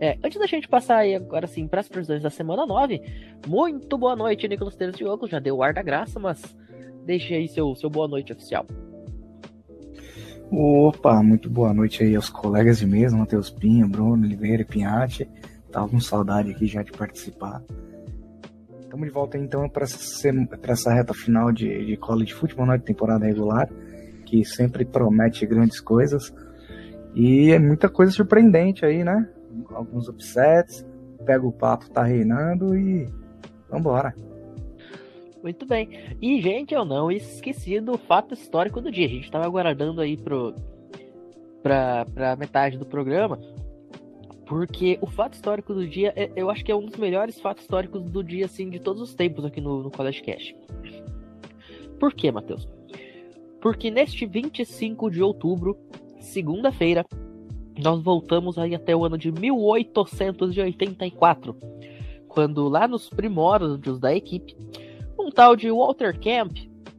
[0.01, 3.01] É, antes da gente passar aí agora sim para as previsões da semana 9,
[3.47, 5.29] muito boa noite, Nicolas Teres Diogo.
[5.29, 6.43] Já deu o ar da graça, mas
[7.05, 8.67] deixe aí seu, seu boa noite oficial.
[10.51, 15.29] Opa, muito boa noite aí aos colegas de mesa, Matheus Pinho, Bruno Oliveira e Pinhatti.
[15.71, 17.63] Tava com saudade aqui já de participar.
[18.93, 23.25] Estamos de volta então para essa, reta final de, de college futebol, né, de temporada
[23.25, 23.67] regular,
[24.27, 26.31] que sempre promete grandes coisas.
[27.15, 29.27] E é muita coisa surpreendente aí, né?
[29.71, 30.87] Alguns upsets,
[31.25, 33.09] pega o papo, tá reinando e
[33.71, 34.15] vambora.
[35.43, 35.89] Muito bem.
[36.21, 39.07] E, gente, eu não esqueci do fato histórico do dia.
[39.07, 40.55] A gente tava aguardando aí pro,
[41.63, 43.41] pra, pra metade do programa.
[44.47, 47.63] Porque o fato histórico do dia, é- eu acho que é um dos melhores fatos
[47.63, 50.55] históricos do dia, assim, de todos os tempos aqui no, no College Cash.
[51.99, 52.69] Por quê, Matheus?
[53.61, 55.79] Porque neste 25 de outubro,
[56.19, 57.07] segunda-feira,
[57.81, 61.57] nós voltamos aí até o ano de 1884.
[62.29, 64.57] Quando lá nos primórdios da equipe,
[65.19, 66.57] um tal de Walter Camp,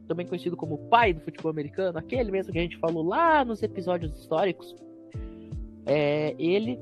[0.08, 3.62] também conhecido como pai do futebol americano, aquele mesmo que a gente falou lá nos
[3.62, 4.74] episódios históricos,
[5.86, 6.78] é, ele,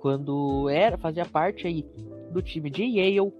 [0.00, 1.84] quando era fazia parte aí
[2.32, 3.32] do time de Yale,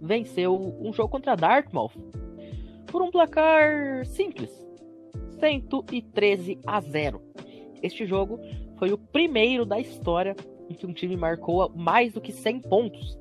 [0.00, 1.92] venceu um jogo contra Dartmouth
[2.86, 4.50] por um placar simples,
[5.40, 7.20] 113 a 0.
[7.82, 8.38] Este jogo
[8.78, 10.36] foi o primeiro da história
[10.68, 13.18] em que um time marcou mais do que 100 pontos.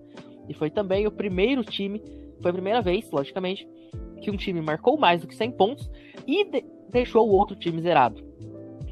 [0.47, 2.01] E foi também o primeiro time
[2.41, 3.67] foi a primeira vez, logicamente,
[4.21, 5.89] que um time marcou mais do que 100 pontos
[6.27, 8.21] e de- deixou o outro time zerado.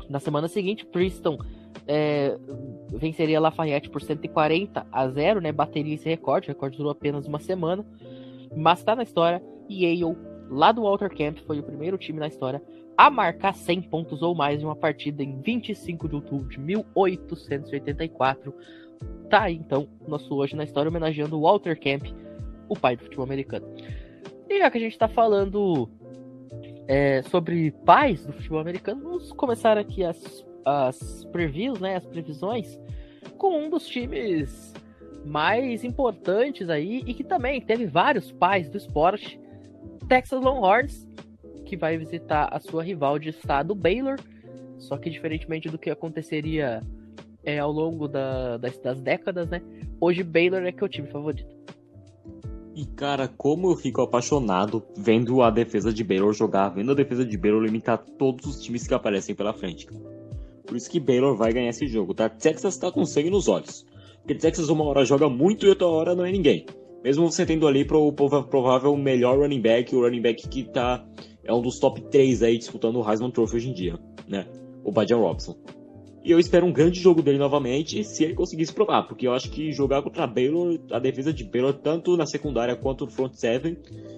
[0.09, 1.37] Na semana seguinte, Princeton
[1.87, 2.37] é,
[2.89, 5.51] venceria Lafayette por 140 a 0, né?
[5.51, 7.85] Bateria esse recorde, o recorde durou apenas uma semana,
[8.55, 9.41] mas está na história.
[9.69, 10.17] Yale,
[10.49, 12.61] lá do Walter Camp, foi o primeiro time na história
[12.97, 18.53] a marcar 100 pontos ou mais em uma partida em 25 de outubro de 1884.
[19.29, 22.03] Tá aí então, nosso hoje na história homenageando o Walter Camp,
[22.69, 23.65] o pai do futebol americano.
[24.47, 25.89] E já que a gente tá falando
[26.87, 32.79] é, sobre pais do futebol americano, vamos começar aqui as, as previews, né, as previsões,
[33.37, 34.73] com um dos times
[35.25, 39.39] mais importantes aí e que também teve vários pais do esporte,
[40.07, 41.07] Texas Longhorns,
[41.65, 44.17] que vai visitar a sua rival de estado, Baylor,
[44.77, 46.81] só que diferentemente do que aconteceria
[47.43, 49.61] é, ao longo da- das, das décadas, né,
[49.99, 51.55] hoje Baylor é que é o time favorito.
[52.73, 57.25] E cara, como eu fico apaixonado vendo a defesa de Baylor jogar, vendo a defesa
[57.25, 59.85] de Baylor limitar todos os times que aparecem pela frente.
[59.85, 60.20] cara.
[60.71, 62.29] Por isso que Baylor vai ganhar esse jogo, tá?
[62.29, 63.85] Texas tá com sangue nos olhos.
[64.19, 66.65] Porque Texas uma hora joga muito e outra hora não é ninguém.
[67.03, 71.05] Mesmo você tendo ali pro provável melhor running back, o running back que tá
[71.43, 74.47] é um dos top 3 aí disputando o Heisman Trophy hoje em dia, né?
[74.81, 75.57] O Bajan Robson.
[76.23, 79.33] E eu espero um grande jogo dele novamente, se ele conseguir se provar, porque eu
[79.33, 83.33] acho que jogar contra Baylor, a defesa de Baylor, tanto na secundária quanto no front
[83.33, 83.75] seven,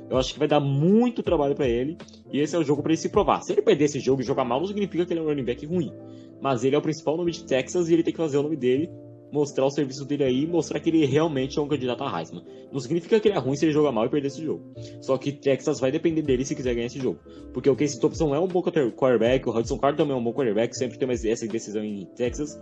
[0.10, 1.98] eu acho que vai dar muito trabalho pra ele,
[2.30, 3.42] e esse é o jogo pra ele se provar.
[3.42, 5.46] Se ele perder esse jogo e jogar mal, não significa que ele é um running
[5.46, 5.94] back ruim,
[6.42, 8.56] mas ele é o principal nome de Texas e ele tem que fazer o nome
[8.56, 8.90] dele,
[9.34, 12.44] mostrar o serviço dele aí mostrar que ele realmente é um candidato a Heisman.
[12.72, 14.64] Não significa que ele é ruim se ele jogar mal e perder esse jogo.
[15.02, 17.20] Só que Texas vai depender dele se quiser ganhar esse jogo.
[17.52, 20.24] Porque o Casey Thompson é um bom quarter- quarterback, o Hudson Card também é um
[20.24, 22.62] bom quarterback, sempre tem essa decisão em Texas.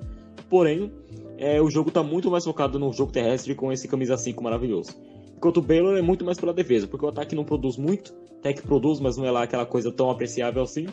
[0.50, 0.92] Porém,
[1.38, 4.96] é, o jogo tá muito mais focado no jogo terrestre com esse camisa 5 maravilhoso.
[5.36, 8.54] Enquanto o Baylor é muito mais pela defesa, porque o ataque não produz muito, até
[8.54, 10.86] que produz, mas não é lá aquela coisa tão apreciável assim.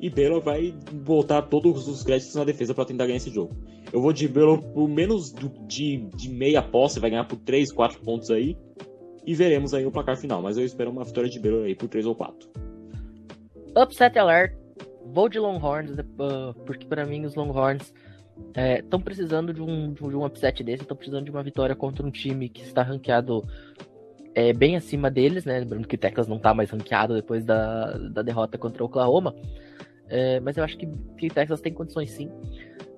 [0.00, 3.54] E Baylor vai botar todos os créditos na defesa para tentar ganhar esse jogo.
[3.92, 7.70] Eu vou de Baylor por menos do- de, de meia posse, vai ganhar por 3,
[7.70, 8.56] 4 pontos aí.
[9.26, 11.88] E veremos aí o placar final, mas eu espero uma vitória de Baylor aí por
[11.88, 12.48] 3 ou 4.
[13.76, 14.54] Upset alert.
[15.12, 17.92] Vou de Longhorns, uh, porque pra mim os Longhorns
[18.78, 22.10] estão precisando de um, de um upset desse, estão precisando de uma vitória contra um
[22.10, 23.44] time que está ranqueado
[24.34, 25.58] é, bem acima deles, né?
[25.58, 29.34] Lembrando que o Texas não tá mais ranqueado depois da, da derrota contra o Oklahoma.
[30.10, 32.30] É, mas eu acho que, que Texas tem condições sim.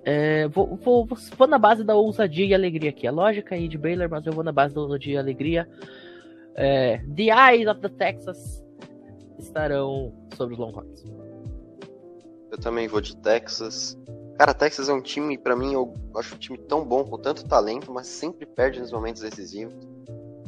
[0.05, 3.07] É, vou, vou, vou, na base da ousadia e alegria aqui.
[3.07, 5.69] A lógica aí de Baylor, mas eu vou na base da ousadia e alegria.
[6.55, 8.65] É, the Eyes of the Texas
[9.39, 11.05] estarão sobre os Longhorns.
[12.51, 13.97] Eu também vou de Texas.
[14.39, 17.47] Cara, Texas é um time, pra mim, eu acho um time tão bom, com tanto
[17.47, 19.75] talento, mas sempre perde nos momentos decisivos.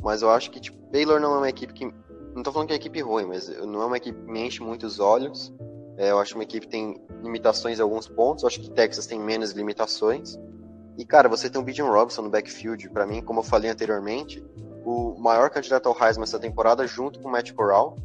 [0.03, 1.93] Mas eu acho que, tipo, Baylor não é uma equipe que.
[2.35, 4.61] Não tô falando que é equipe ruim, mas não é uma equipe que me enche
[4.61, 5.55] muito os olhos.
[5.97, 8.43] É, eu acho que uma equipe tem limitações em alguns pontos.
[8.43, 10.39] Eu acho que Texas tem menos limitações.
[10.97, 14.45] E, cara, você tem o Bijan Robson no backfield, para mim, como eu falei anteriormente,
[14.85, 17.97] o maior candidato ao Heisman essa temporada, junto com o Matt Corral.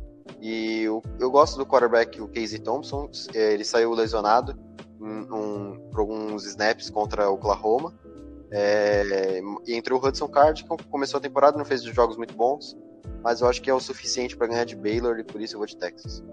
[0.41, 4.57] E eu, eu gosto do quarterback, o Casey Thompson, é, ele saiu lesionado
[4.99, 7.93] um, por alguns snaps contra o Oklahoma.
[8.51, 12.75] É, e entre o Hudson Card, que começou a temporada, não fez jogos muito bons,
[13.23, 15.59] mas eu acho que é o suficiente para ganhar de Baylor e por isso eu
[15.59, 16.23] vou de Texas.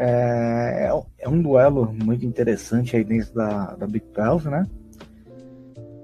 [0.00, 4.64] É, é um duelo muito interessante aí dentro da, da Big 12, né?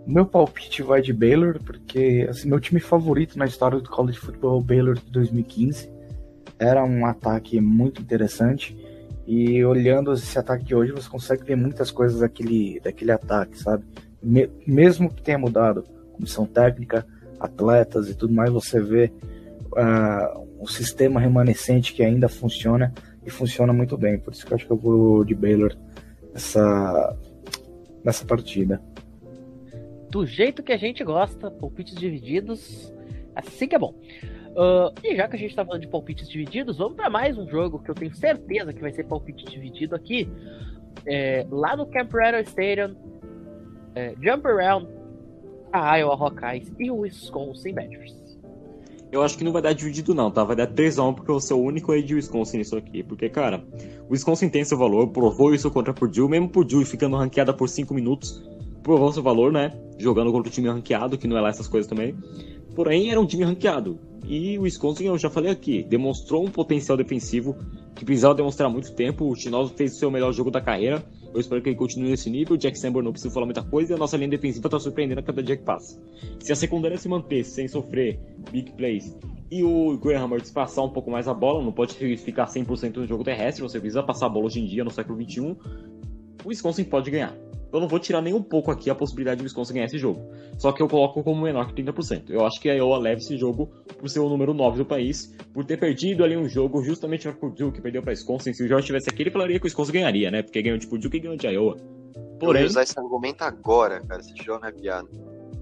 [0.05, 4.57] Meu palpite vai de Baylor, porque assim, meu time favorito na história do college football
[4.57, 5.89] é o Baylor de 2015.
[6.59, 8.77] Era um ataque muito interessante.
[9.27, 13.85] E olhando esse ataque de hoje, você consegue ver muitas coisas daquele, daquele ataque, sabe?
[14.21, 17.07] Me, mesmo que tenha mudado comissão técnica,
[17.39, 19.13] atletas e tudo mais, você vê
[19.73, 22.93] uh, um sistema remanescente que ainda funciona
[23.25, 24.19] e funciona muito bem.
[24.19, 25.75] Por isso que eu acho que eu vou de Baylor
[26.33, 27.17] nessa,
[28.05, 28.81] nessa partida.
[30.11, 32.93] Do jeito que a gente gosta, palpites divididos,
[33.35, 33.95] assim que é bom.
[34.55, 37.49] Uh, e já que a gente tá falando de palpites divididos, vamos para mais um
[37.49, 40.31] jogo que eu tenho certeza que vai ser palpite dividido aqui.
[41.07, 42.95] É, lá no Camp Rattle Stadium,
[43.97, 44.89] é, Jump Around,
[45.73, 48.24] a Iowa Hawkeyes e o Wisconsin Badgers.
[49.15, 50.43] Eu acho que não vai dar dividido não, tá?
[50.43, 53.01] Vai dar 3x1 porque eu sou o único aí de Wisconsin nisso aqui.
[53.01, 53.65] Porque, cara,
[54.09, 57.69] o Wisconsin tem seu valor, provou isso contra a Purdue, mesmo Purdue ficando ranqueada por
[57.69, 58.43] 5 minutos,
[58.83, 59.71] provou seu valor, né?
[60.01, 62.17] Jogando contra o time ranqueado, que não é lá essas coisas também.
[62.75, 64.01] Porém, era um time ranqueado.
[64.27, 67.57] E o Wisconsin, eu já falei aqui, demonstrou um potencial defensivo
[67.95, 69.29] que precisava demonstrar há muito tempo.
[69.29, 71.05] O Chinoso fez o seu melhor jogo da carreira.
[71.33, 72.55] Eu espero que ele continue nesse nível.
[72.55, 75.21] O Jack Sanborn não precisa falar muita coisa e a nossa linha defensiva está surpreendendo
[75.21, 76.01] a cada dia que passa.
[76.41, 78.19] Se a secundária se manter sem sofrer
[78.51, 79.15] big plays
[79.51, 83.07] e o Graham Mertz passar um pouco mais a bola, não pode ficar 100% no
[83.07, 85.51] jogo terrestre, você precisa passar a bola hoje em dia no século 21,
[86.45, 87.37] o Wisconsin pode ganhar
[87.75, 90.31] eu não vou tirar nem um pouco aqui a possibilidade de Wisconsin ganhar esse jogo.
[90.57, 92.31] Só que eu coloco como menor que 30%.
[92.31, 95.35] Eu acho que a Iowa leva esse jogo por ser o número 9 do país,
[95.53, 98.53] por ter perdido ali um jogo justamente para Purdue, que perdeu para Wisconsin.
[98.53, 100.43] Se o Jorge estivesse aqui, ele falaria que o Wisconsin ganharia, né?
[100.43, 101.77] Porque ganhou de Purdue e ganhou de Iowa.
[102.39, 102.63] Porém...
[102.63, 104.21] Eu usar esse argumento agora, cara.
[104.21, 105.09] Esse jogo é piada.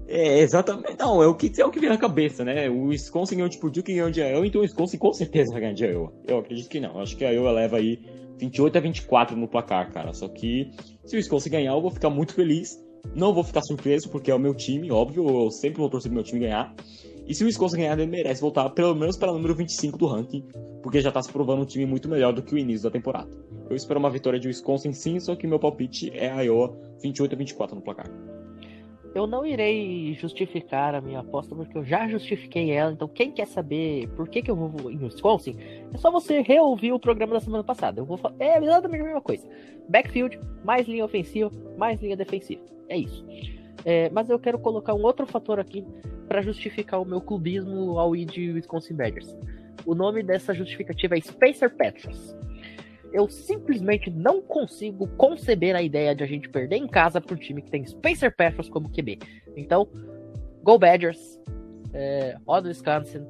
[0.07, 0.99] É, exatamente.
[0.99, 2.69] Não, é o que, é o que vem na cabeça, né?
[2.69, 5.61] O Wisconsin ganhou de Purdue, que ganhou de Iowa, então o Wisconsin com certeza vai
[5.61, 6.13] ganhar de Iowa.
[6.27, 6.93] Eu acredito que não.
[6.93, 7.99] Eu acho que a Iowa leva aí
[8.39, 10.13] 28 a 24 no placar, cara.
[10.13, 10.71] Só que
[11.05, 12.81] se o Wisconsin ganhar, eu vou ficar muito feliz.
[13.13, 15.27] Não vou ficar surpreso, porque é o meu time, óbvio.
[15.27, 16.73] Eu sempre vou torcer pro meu time ganhar.
[17.27, 20.07] E se o Wisconsin ganhar, ele merece voltar pelo menos para o número 25 do
[20.07, 20.45] ranking,
[20.81, 23.29] porque já tá se provando um time muito melhor do que o início da temporada.
[23.69, 27.33] Eu espero uma vitória de Wisconsin sim, só que meu palpite é a Iowa 28
[27.33, 28.32] a 24 no placar.
[29.13, 32.91] Eu não irei justificar a minha aposta porque eu já justifiquei ela.
[32.91, 35.55] Então, quem quer saber por que, que eu vou em Wisconsin,
[35.93, 38.01] é só você reouvir o programa da semana passada.
[38.01, 38.35] Eu vou falar.
[38.39, 39.47] É exatamente a mesma coisa.
[39.87, 42.63] Backfield, mais linha ofensiva, mais linha defensiva.
[42.89, 43.23] É isso.
[43.85, 45.85] É, mas eu quero colocar um outro fator aqui
[46.27, 49.37] para justificar o meu clubismo ao ir de Wisconsin Badgers.
[49.85, 52.35] O nome dessa justificativa é Spencer Petros
[53.13, 57.61] eu simplesmente não consigo conceber a ideia de a gente perder em casa pro time
[57.61, 59.19] que tem Spencer Petros como QB.
[59.55, 59.87] Então,
[60.63, 61.39] Go Badgers,
[61.93, 63.23] é, Odd Wisconsin,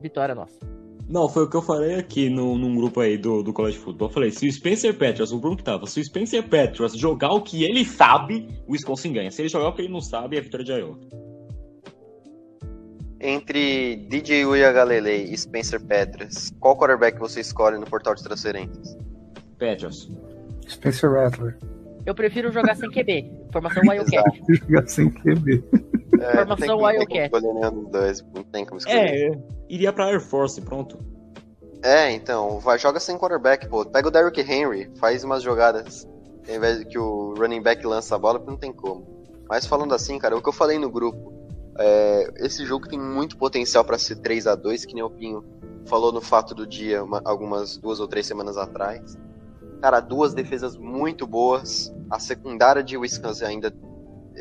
[0.00, 0.58] vitória nossa.
[1.06, 4.08] Não, foi o que eu falei aqui no, num grupo aí do, do College Football.
[4.08, 7.32] Eu falei, se o Spencer Petros, o Bruno que tava, se o Spencer Petros jogar
[7.32, 9.30] o que ele sabe, o Wisconsin ganha.
[9.30, 10.98] Se ele jogar o que ele não sabe, é a vitória de Iowa.
[13.20, 19.07] Entre DJ Uyagalelei e Spencer Petras, qual quarterback você escolhe no portal de transferências?
[19.58, 20.08] Patriots.
[20.68, 21.58] Spencer Rattler.
[22.06, 23.30] Eu prefiro jogar sem QB.
[23.52, 24.42] Formação Wildcat.
[24.48, 25.64] jogar sem QB.
[26.20, 27.30] É, Formação Wildcat.
[27.32, 29.32] Não dois, não tem como escolher.
[29.32, 30.98] É, iria pra Air Force, pronto.
[31.82, 33.84] É, então, vai, joga sem quarterback, pô.
[33.84, 36.08] Pega o Derrick Henry, faz umas jogadas.
[36.48, 39.06] Ao invés de que o running back lança a bola, não tem como.
[39.48, 41.32] Mas falando assim, cara, o que eu falei no grupo,
[41.78, 45.44] é, esse jogo tem muito potencial para ser 3 a 2 que nem o Pinho
[45.86, 49.16] falou no fato do dia uma, algumas duas ou três semanas atrás.
[49.80, 51.92] Cara, duas defesas muito boas.
[52.10, 53.72] A secundária de Wisconsin ainda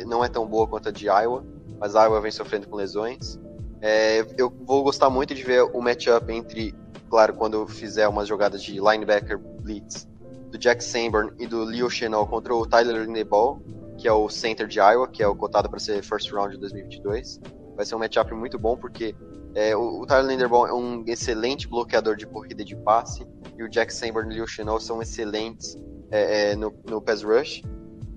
[0.06, 1.46] não é tão boa quanto a de Iowa,
[1.80, 3.40] mas a Iowa vem sofrendo com lesões.
[3.82, 6.74] É, eu vou gostar muito de ver o matchup entre,
[7.10, 10.08] claro, quando eu fizer umas jogadas de linebacker blitz
[10.50, 13.62] do Jack Sanborn e do Leo Chenal contra o Tyler Lindebaugh,
[13.98, 16.60] que é o center de Iowa, que é o cotado para ser first round de
[16.60, 17.40] 2022.
[17.76, 19.16] Vai ser um matchup muito bom porque
[19.54, 23.70] é, o, o Tyler Linderbaum é um excelente bloqueador de corrida de passe e o
[23.70, 25.76] Jack Sanborn e o Chenal são excelentes
[26.12, 27.62] é, é, no, no pass rush.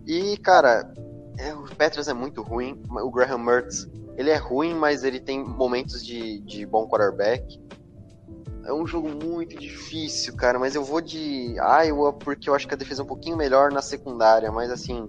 [0.06, 0.92] E, cara,
[1.38, 2.80] é, o Petras é muito ruim.
[2.90, 7.60] O Graham Mertz, ele é ruim, mas ele tem momentos de, de bom quarterback.
[8.64, 12.74] É um jogo muito difícil, cara, mas eu vou de Iowa porque eu acho que
[12.74, 15.08] a defesa é um pouquinho melhor na secundária, mas assim,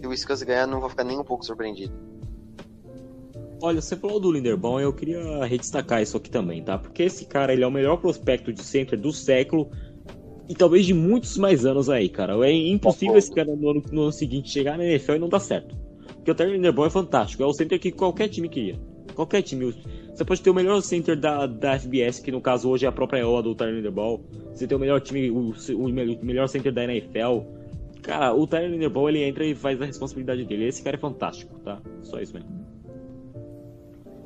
[0.00, 1.94] Se o Wisconsin ganhar, não vou ficar nem um pouco surpreendido.
[3.60, 6.78] Olha, você falou do Linderbaum, eu queria redestacar isso aqui também, tá?
[6.78, 9.68] Porque esse cara, ele é o melhor prospecto de center do século
[10.48, 12.34] e talvez de muitos mais anos aí, cara.
[12.46, 15.40] É impossível esse cara no ano, no ano seguinte chegar na NFL e não dar
[15.40, 15.76] certo.
[16.14, 18.78] Porque o Terry Linderbaum é fantástico, é o center que qualquer time queria.
[19.14, 19.74] Qualquer time.
[20.14, 22.92] Você pode ter o melhor center da, da FBS, que no caso hoje é a
[22.92, 24.20] própria EOA do Tyler Linderbaum.
[24.52, 25.88] Você tem o melhor time, o, o,
[26.24, 27.40] melhor center da NFL.
[28.02, 30.66] Cara, o Tyler Linderbaum ele entra e faz a responsabilidade dele.
[30.66, 31.80] Esse cara é fantástico, tá?
[32.02, 32.67] Só isso mesmo.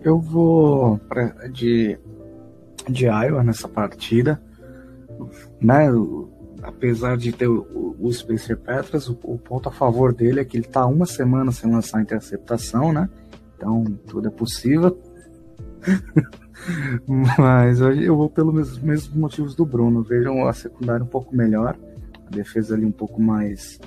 [0.05, 1.99] Eu vou pra, de,
[2.89, 4.43] de Iowa nessa partida.
[5.61, 5.87] Né?
[6.63, 10.57] Apesar de ter o, o Spencer Petras, o, o, ponto a favor dele é que
[10.57, 13.09] ele tá uma semana sem lançar interceptação, né?
[13.57, 14.99] Então tudo é possível.
[17.39, 20.03] Mas hoje eu vou pelos mesmos motivos do Bruno.
[20.03, 21.77] Vejam a secundária um pouco melhor,
[22.27, 23.81] a defesa ali um pouco mais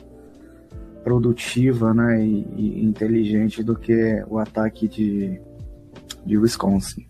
[1.03, 5.39] produtiva né, e, e inteligente do que o ataque de,
[6.25, 7.07] de Wisconsin.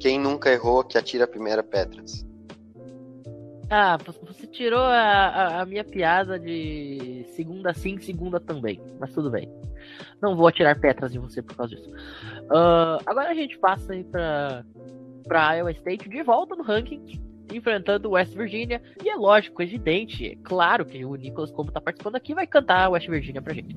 [0.00, 2.26] Quem nunca errou que atira a primeira Petras?
[3.68, 8.80] Ah, você tirou a, a, a, minha piada de segunda sim, segunda também.
[9.00, 9.50] Mas tudo bem.
[10.22, 11.90] Não vou atirar Petras em você por causa disso.
[11.90, 14.64] Uh, agora a gente passa aí pra,
[15.24, 17.20] pra Iowa State de volta no ranking,
[17.52, 18.80] enfrentando West Virginia.
[19.04, 22.88] E é lógico, evidente, é claro que o Nicolas, como tá participando aqui, vai cantar
[22.90, 23.76] West Virginia pra gente.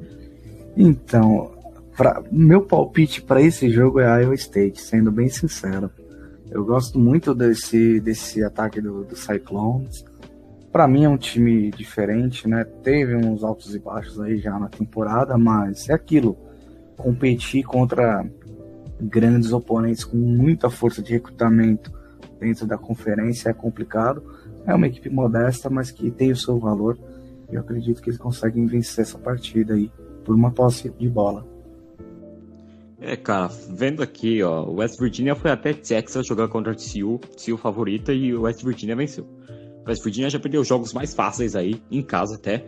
[0.77, 1.58] Então,
[1.99, 5.91] pra, meu palpite para esse jogo é Iowa State, sendo bem sincero.
[6.49, 10.05] Eu gosto muito desse, desse ataque do, do Cyclones.
[10.71, 12.63] Para mim é um time diferente, né?
[12.63, 16.37] Teve uns altos e baixos aí já na temporada, mas é aquilo.
[16.95, 18.25] Competir contra
[19.01, 21.91] grandes oponentes com muita força de recrutamento
[22.39, 24.23] dentro da conferência é complicado.
[24.65, 26.97] É uma equipe modesta, mas que tem o seu valor.
[27.51, 29.91] E eu acredito que eles conseguem vencer essa partida aí
[30.23, 31.58] por uma posse de bola.
[33.01, 37.57] É, cara, vendo aqui, ó, West Virginia foi até Texas jogar contra a TCU, TCU
[37.57, 39.25] favorita, e o West Virginia venceu.
[39.87, 42.65] West Virginia já perdeu jogos mais fáceis aí, em casa até,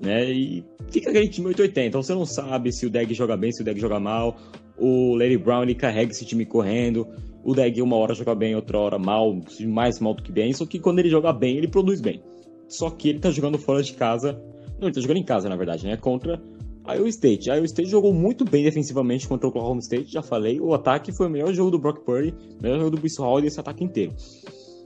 [0.00, 3.52] né, e fica aquele time 880, então você não sabe se o Deg joga bem,
[3.52, 4.36] se o Deg joga mal,
[4.76, 7.06] o Larry Brown ele carrega esse time correndo,
[7.42, 10.66] o Deg uma hora joga bem, outra hora mal, mais mal do que bem, só
[10.66, 12.22] que quando ele joga bem, ele produz bem.
[12.68, 14.40] Só que ele tá jogando fora de casa,
[14.78, 16.40] não, ele tá jogando em casa, na verdade, né, contra
[16.86, 17.48] Iowa State.
[17.48, 20.60] Iowa State jogou muito bem defensivamente contra o Oklahoma State, já falei.
[20.60, 23.40] O ataque foi o melhor jogo do Brock Purdy, o melhor jogo do Bruce Hall
[23.40, 24.14] desse ataque inteiro.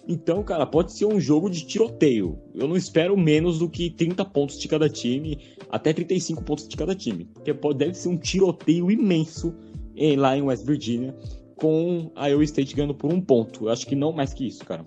[0.07, 2.38] Então, cara, pode ser um jogo de tiroteio.
[2.54, 5.38] Eu não espero menos do que 30 pontos de cada time,
[5.70, 7.24] até 35 pontos de cada time.
[7.24, 9.54] Porque pode, deve ser um tiroteio imenso
[9.96, 11.16] em, lá em West Virginia,
[11.57, 13.64] com a Iowa State ganhando por um ponto.
[13.64, 14.85] Eu acho que não mais que isso, cara.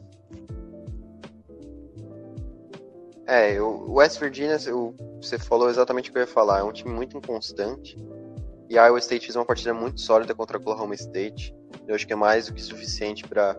[3.26, 4.58] É, o West Virginia,
[5.22, 6.60] você falou exatamente o que eu ia falar.
[6.60, 7.98] É um time muito inconstante.
[8.70, 11.56] E a Iowa State fez uma partida muito sólida contra a Oklahoma State.
[11.88, 13.58] Eu acho que é mais do que suficiente para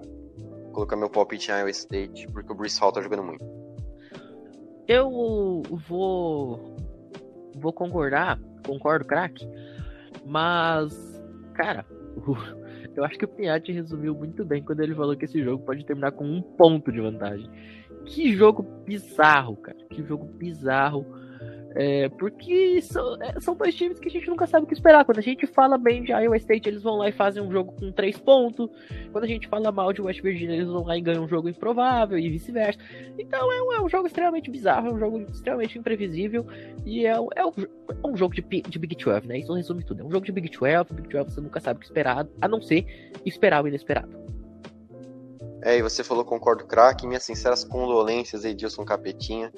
[0.72, 3.44] colocar meu palpite em Iowa State, porque o Bruce Hall tá jogando muito.
[4.86, 5.10] Eu
[5.88, 6.76] vou
[7.56, 9.48] vou concordar, concordo, craque.
[10.24, 10.94] Mas,
[11.54, 11.84] cara,
[12.94, 15.84] eu acho que o Piatti resumiu muito bem quando ele falou que esse jogo pode
[15.84, 17.48] terminar com um ponto de vantagem.
[18.04, 19.78] Que jogo bizarro, cara.
[19.90, 21.06] Que jogo bizarro.
[21.80, 25.04] É, porque são, é, são dois times que a gente nunca sabe o que esperar.
[25.04, 27.70] Quando a gente fala bem de Iowa State, eles vão lá e fazem um jogo
[27.70, 28.68] com três pontos.
[29.12, 31.48] Quando a gente fala mal de West Virginia, eles vão lá e ganham um jogo
[31.48, 32.80] improvável e vice-versa.
[33.16, 36.44] Então é um, é um, jogo extremamente bizarro, é um jogo extremamente imprevisível.
[36.84, 39.38] E é, é, um, é um jogo de, de Big 12, né?
[39.38, 40.02] Isso resume tudo.
[40.02, 40.92] É um jogo de Big 12.
[40.94, 44.18] Big 12 você nunca sabe o que esperar, a não ser esperar o inesperado.
[45.62, 49.52] É, e você falou concordo craque, minhas sinceras condolências, Edilson Capetinha.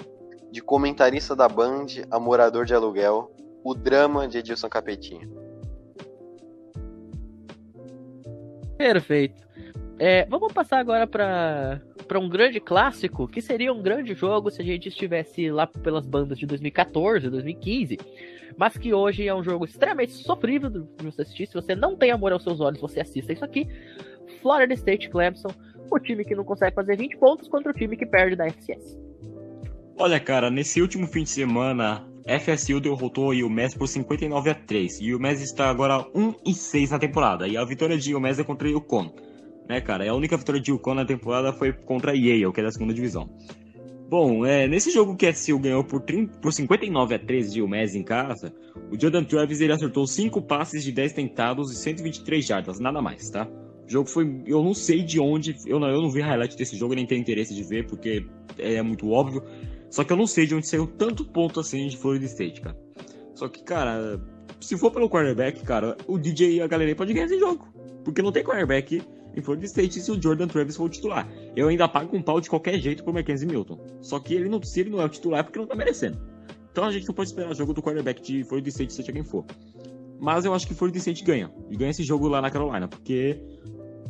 [0.51, 3.30] De comentarista da Band a morador de aluguel,
[3.64, 5.28] o drama de Edilson Capetinha.
[8.76, 9.46] Perfeito.
[9.98, 14.61] É, vamos passar agora para para um grande clássico, que seria um grande jogo se
[14.61, 17.98] a gente estivesse lá pelas bandas de 2014, 2015,
[18.57, 21.46] mas que hoje é um jogo extremamente sofrível de você assistir.
[21.46, 23.68] Se você não tem amor aos seus olhos, você assista isso aqui.
[24.42, 25.51] Florida State Clemson
[25.90, 28.98] o time que não consegue fazer 20 pontos contra o time que perde da FCS.
[29.97, 35.01] Olha, cara, nesse último fim de semana, FSU derrotou o UMass por 59 a 3
[35.01, 37.49] e o UMass está agora 1 e 6 na temporada.
[37.49, 39.12] E a vitória de UMass é contra o Yukon.
[39.68, 40.11] Né, cara?
[40.11, 43.30] A única vitória de Yukon na temporada foi contra Yale, que é da segunda divisão.
[44.09, 47.62] Bom, é, nesse jogo que a FSU ganhou por, 30, por 59 a 13 de
[47.62, 48.53] UMass em casa,
[48.91, 53.30] o Jordan Travis ele acertou 5 passes de 10 tentados e 123 jardas, nada mais,
[53.30, 53.47] tá?
[53.86, 54.43] O jogo foi.
[54.47, 55.55] Eu não sei de onde.
[55.64, 58.26] Eu não, eu não vi highlight desse jogo, nem tenho interesse de ver, porque
[58.59, 59.45] é muito óbvio.
[59.91, 62.76] Só que eu não sei de onde saiu tanto ponto assim de Florida State, cara.
[63.34, 64.20] Só que, cara,
[64.61, 67.66] se for pelo quarterback, cara, o DJ e a galera pode ganhar esse jogo.
[68.05, 69.03] Porque não tem quarterback
[69.36, 71.28] em Florida State se o Jordan Travis for o titular.
[71.57, 73.78] Eu ainda pago um pau de qualquer jeito pro Mackenzie Milton.
[74.01, 76.18] Só que ele não, se ele não é o titular é porque não tá merecendo.
[76.70, 79.45] Então a gente não pode esperar jogo do quarterback de Florida State, seja quem for.
[80.20, 81.51] Mas eu acho que Florida State ganha.
[81.70, 83.41] E ganha esse jogo lá na Carolina, porque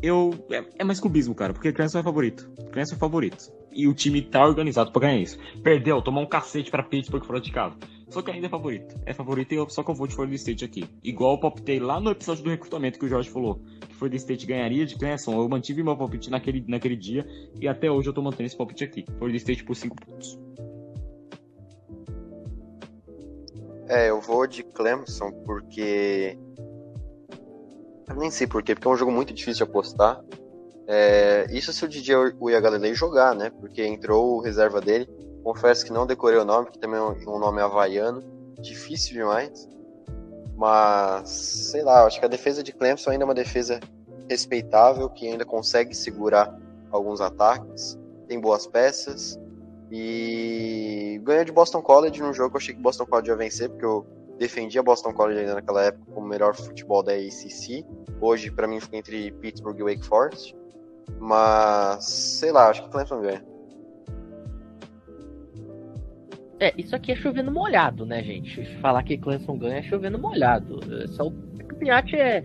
[0.03, 2.51] eu é, é mais clubismo, cara, porque Clemson é favorito.
[2.72, 3.53] Clemson é favorito.
[3.72, 5.38] E o time tá organizado pra ganhar isso.
[5.62, 7.76] Perdeu, tomou um cacete pra Pittsburgh fora de casa.
[8.08, 9.00] Só que ainda é favorito.
[9.06, 10.84] É favorito e eu, só que eu vou de Florida State aqui.
[11.02, 13.60] Igual eu palpitei lá no episódio do recrutamento que o Jorge falou.
[13.88, 15.34] Que Florida State ganharia de Clemson.
[15.34, 17.24] Eu mantive meu palpite naquele, naquele dia.
[17.60, 19.06] E até hoje eu tô mantendo esse palpite aqui.
[19.16, 20.38] Florida State por 5 pontos.
[23.88, 26.36] É, eu vou de Clemson porque.
[28.08, 30.20] Eu nem sei porquê, porque é um jogo muito difícil de apostar.
[30.93, 33.49] É, isso se o DJ Uyagalelei jogar, né?
[33.61, 35.09] Porque entrou o reserva dele.
[35.45, 38.20] Confesso que não decorei o nome, que também é um nome havaiano.
[38.61, 39.68] Difícil demais.
[40.57, 43.78] Mas, sei lá, acho que a defesa de Clemson ainda é uma defesa
[44.28, 46.59] respeitável, que ainda consegue segurar
[46.91, 47.97] alguns ataques.
[48.26, 49.38] Tem boas peças.
[49.93, 53.68] E ganha de Boston College num jogo que eu achei que Boston College ia vencer,
[53.70, 54.05] porque eu
[54.41, 57.86] defendia Boston College ainda naquela época como o melhor futebol da ACC.
[58.20, 60.59] Hoje, para mim, fica entre Pittsburgh e Wake Forest.
[61.18, 63.44] Mas, sei lá, acho que Clemson ganha.
[66.58, 68.64] É, isso aqui é chovendo molhado, né, gente?
[68.80, 70.78] Falar que Clemson ganha é chovendo molhado.
[71.02, 71.32] É só o
[71.78, 72.44] Pinhatti é.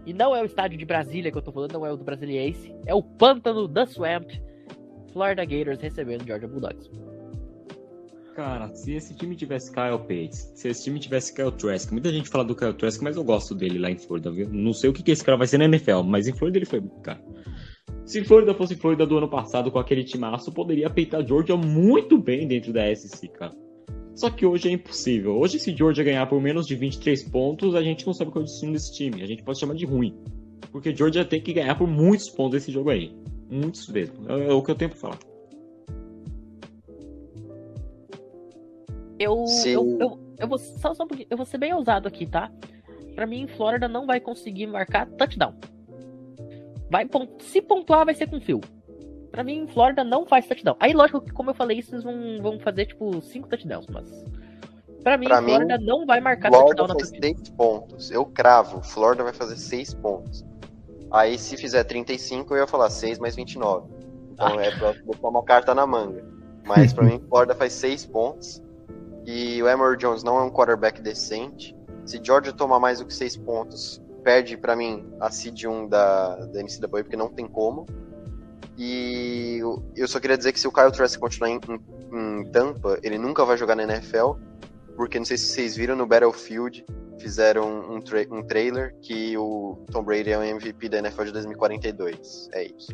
[0.05, 2.03] E não é o estádio de Brasília que eu tô falando, não é o do
[2.03, 2.73] Brasiliense.
[2.85, 4.31] É o pântano da Swamp.
[5.11, 6.89] Florida Gators recebendo Georgia Bulldogs.
[8.35, 12.27] Cara, se esse time tivesse Kyle Pates, se esse time tivesse Kyle Trask, muita gente
[12.27, 14.49] fala do Kyle Trask, mas eu gosto dele lá em Florida, viu?
[14.49, 16.65] Não sei o que, que esse cara vai ser na NFL, mas em Florida ele
[16.65, 17.23] foi muito cara.
[18.05, 22.45] Se Florida fosse Florida do ano passado com aquele timaço, poderia peitar Georgia muito bem
[22.45, 23.53] dentro da SC, cara.
[24.15, 25.37] Só que hoje é impossível.
[25.37, 28.45] Hoje, se Georgia ganhar por menos de 23 pontos, a gente não sabe qual é
[28.45, 29.21] o destino desse time.
[29.21, 30.15] A gente pode chamar de ruim.
[30.71, 33.13] Porque Georgia tem que ganhar por muitos pontos esse jogo aí.
[33.49, 34.15] Muitos mesmo.
[34.31, 35.19] É, é o que eu tenho pra falar.
[39.19, 42.51] Eu, eu, eu, eu, vou, só, só um eu vou ser bem ousado aqui, tá?
[43.15, 45.53] Pra mim, Flórida não vai conseguir marcar touchdown.
[46.89, 47.07] Vai,
[47.39, 48.61] se pontuar, vai ser com fio.
[49.35, 50.77] Pra mim, Flórida não faz touchdown.
[50.79, 54.09] Aí, lógico que, como eu falei, isso, eles vão, vão fazer, tipo, 5 touchdowns, mas.
[55.03, 57.27] Pra mim, pra Flórida mim, não vai marcar Florida touchdown na partida.
[57.27, 58.11] 6 pontos.
[58.11, 58.81] Eu cravo.
[58.81, 60.45] Flórida vai fazer 6 pontos.
[61.11, 63.89] Aí, se fizer 35, eu ia falar 6 mais 29.
[64.31, 64.63] Então, ah.
[64.63, 66.23] é pra botar uma carta na manga.
[66.65, 68.63] Mas, pra mim, Flórida faz 6 pontos.
[69.25, 71.75] E o Emory Jones não é um quarterback decente.
[72.05, 76.37] Se Georgia tomar mais do que 6 pontos, perde para mim a seed 1 da,
[76.37, 77.85] da NCAA, porque não tem como.
[78.77, 79.59] E
[79.95, 83.17] eu só queria dizer que se o Kyle Trask continuar em, em, em, Tampa, ele
[83.17, 84.33] nunca vai jogar na NFL,
[84.95, 86.85] porque não sei se vocês viram no Battlefield,
[87.19, 91.31] fizeram um, tra um trailer que o Tom Brady é o MVP da NFL de
[91.31, 92.49] 2042.
[92.53, 92.91] É isso.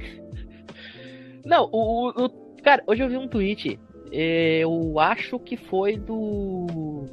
[1.44, 2.30] Não, o, o
[2.62, 3.80] cara, hoje eu vi um tweet
[4.12, 7.06] eu acho que foi do.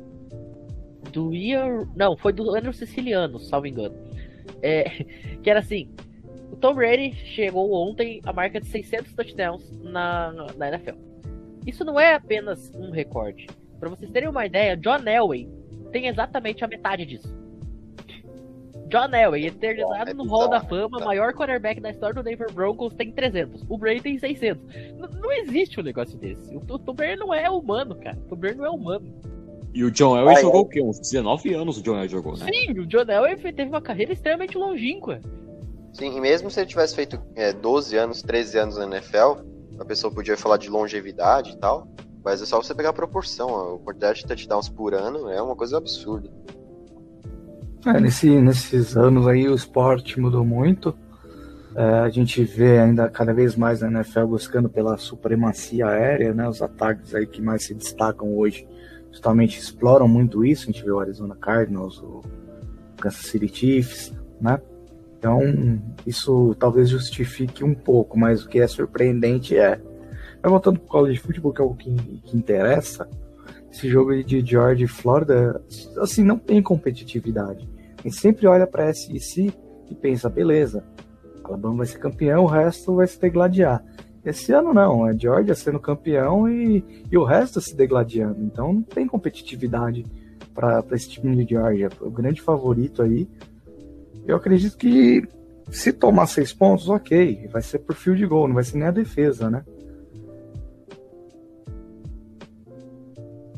[1.13, 1.89] Do Ian.
[1.95, 3.95] Não, foi do Andrew Siciliano, salvo engano.
[4.61, 4.83] É,
[5.43, 5.89] que era assim:
[6.51, 10.97] o Tom Brady chegou ontem à marca de 600 touchdowns na, na NFL.
[11.67, 13.47] Isso não é apenas um recorde.
[13.79, 15.49] Para vocês terem uma ideia, John Elway
[15.93, 17.37] tem exatamente a metade disso.
[18.89, 23.13] John Elway, eternizado no Hall da Fama, maior quarterback da história do Denver Broncos, tem
[23.13, 23.65] 300.
[23.69, 24.65] O Brady tem 600.
[24.75, 26.55] N não existe um negócio desse.
[26.57, 28.17] O, o Tom Brady não é humano, cara.
[28.17, 29.13] O Tom Brady não é humano.
[29.75, 30.81] E o John Elway jogou o quê?
[30.81, 32.47] Uns 19 anos o John Elway jogou, né?
[32.51, 35.21] Sim, o John Elway teve uma carreira extremamente longínqua.
[35.99, 39.43] Sim, e mesmo se ele tivesse feito é, 12 anos, 13 anos na NFL,
[39.81, 41.89] a pessoa podia falar de longevidade e tal,
[42.25, 43.75] mas é só você pegar a proporção.
[43.75, 46.31] A quantidade de touchdowns por ano é uma coisa absurda.
[47.85, 50.97] É, nesse, nesses anos aí o esporte mudou muito.
[51.75, 56.49] É, a gente vê ainda cada vez mais a NFL buscando pela supremacia aérea, né?
[56.49, 58.69] Os ataques aí que mais se destacam hoje
[59.11, 60.63] justamente exploram muito isso.
[60.63, 62.23] A gente vê o Arizona Cardinals, o
[63.01, 64.61] Kansas City Chiefs, né?
[65.19, 65.41] Então,
[66.07, 69.81] isso talvez justifique um pouco, mas o que é surpreendente é.
[70.41, 71.95] Mas voltando para o college football, que é o que,
[72.25, 73.09] que interessa,
[73.71, 75.61] esse jogo de Georgia e Florida,
[75.99, 77.69] assim, não tem competitividade.
[77.99, 79.53] A gente sempre olha para a SEC
[79.91, 80.85] e pensa, beleza,
[81.45, 83.83] Alabama vai ser campeão, o resto vai se degladiar.
[84.25, 88.43] Esse ano não, é Georgia sendo campeão e, e o resto se degladiando.
[88.43, 90.05] Então não tem competitividade
[90.55, 91.89] para esse time de Georgia.
[92.01, 93.29] O grande favorito aí,
[94.29, 95.27] eu acredito que
[95.71, 98.87] se tomar seis pontos, ok, vai ser por fio de gol, não vai ser nem
[98.87, 99.65] a defesa, né?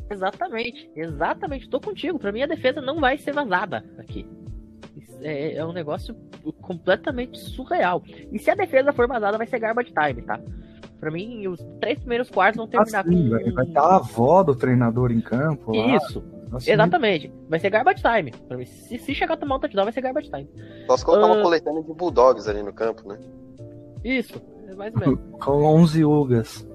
[0.08, 2.18] Exatamente, exatamente, tô contigo.
[2.18, 4.26] Para mim a defesa não vai ser vazada aqui.
[5.22, 6.14] É, é, um negócio
[6.62, 8.02] completamente surreal.
[8.32, 10.40] E se a defesa for vazada, vai ser garbage time, tá?
[10.98, 13.52] Pra mim, os três primeiros quartos vão terminar assim, com.
[13.54, 15.72] Vai, estar a avó do treinador em campo.
[15.74, 16.22] Isso.
[16.52, 17.32] Assim, Exatamente.
[17.48, 18.32] Vai ser garbage time.
[18.48, 20.48] Pra se, se chegar a tomar um touchdown, vai ser garbage time.
[20.86, 21.32] Só se colocar uh...
[21.32, 23.18] uma coletânea de bulldogs ali no campo, né?
[24.04, 25.20] Isso, é mais ou menos.
[25.40, 26.70] com 11 ugas.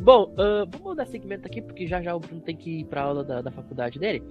[0.00, 3.02] Bom, uh, vamos dar segmento aqui, porque já já o Bruno tem que ir pra
[3.02, 4.22] aula da, da faculdade dele.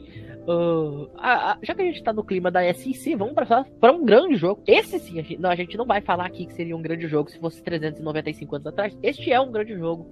[0.48, 3.92] Uh, a, a, já que a gente tá no clima da SEC, vamos passar para
[3.92, 4.64] um grande jogo.
[4.66, 7.08] Esse sim, a gente, não, a gente não vai falar aqui que seria um grande
[7.08, 8.98] jogo se fosse 395 anos atrás.
[9.04, 10.08] Este é um grande jogo.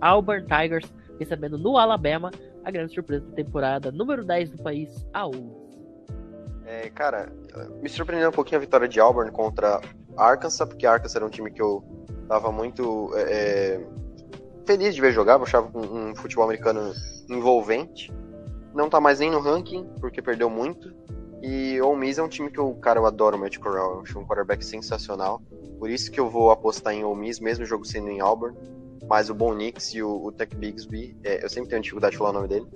[0.00, 0.88] Auburn Tigers
[1.20, 2.30] recebendo no Alabama
[2.64, 5.70] a grande surpresa da temporada, número 10 do país, a U.
[6.64, 7.30] É, cara,
[7.82, 9.80] me surpreendeu um pouquinho a vitória de Auburn contra
[10.16, 11.84] Arkansas, porque Arkansas era um time que eu
[12.26, 13.10] tava muito.
[13.16, 13.86] É, é
[14.66, 16.92] feliz de ver jogar, eu achava um, um, futebol americano
[17.28, 18.12] envolvente.
[18.72, 20.94] Não tá mais nem no ranking, porque perdeu muito.
[21.42, 24.00] E Ole Miss é um time que eu, cara, eu adoro o Matt Corral, eu
[24.02, 25.42] acho um quarterback sensacional.
[25.78, 28.56] Por isso que eu vou apostar em Ole Miss, mesmo o jogo sendo em Auburn.
[29.10, 32.18] Mas o Bon Nix e o, o Tech Bigsby, é, eu sempre tenho dificuldade de
[32.18, 32.66] falar o nome dele.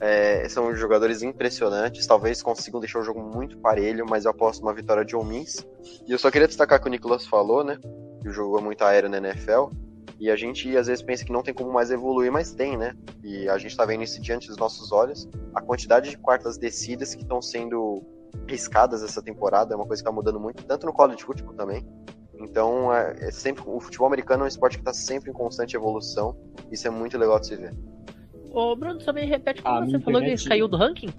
[0.00, 4.72] É, são jogadores impressionantes, talvez consigam deixar o jogo muito parelho, mas eu aposto uma
[4.72, 5.66] vitória de Ole Miss.
[6.08, 7.78] E eu só queria destacar que o Nicolas falou, né?
[8.22, 9.66] Que o jogo é muito aéreo na NFL.
[10.18, 12.96] E a gente às vezes pensa que não tem como mais evoluir, mas tem, né?
[13.22, 15.28] E a gente tá vendo isso diante dos nossos olhos.
[15.54, 18.02] A quantidade de quartas descidas que estão sendo
[18.48, 21.86] riscadas essa temporada é uma coisa que tá mudando muito, tanto no college football também.
[22.42, 25.76] Então, é, é sempre o futebol americano é um esporte que tá sempre em constante
[25.76, 26.36] evolução.
[26.70, 27.74] Isso é muito legal de se ver.
[28.50, 30.42] Ô, Bruno, só me repete como você falou internet...
[30.42, 31.10] que caiu do ranking?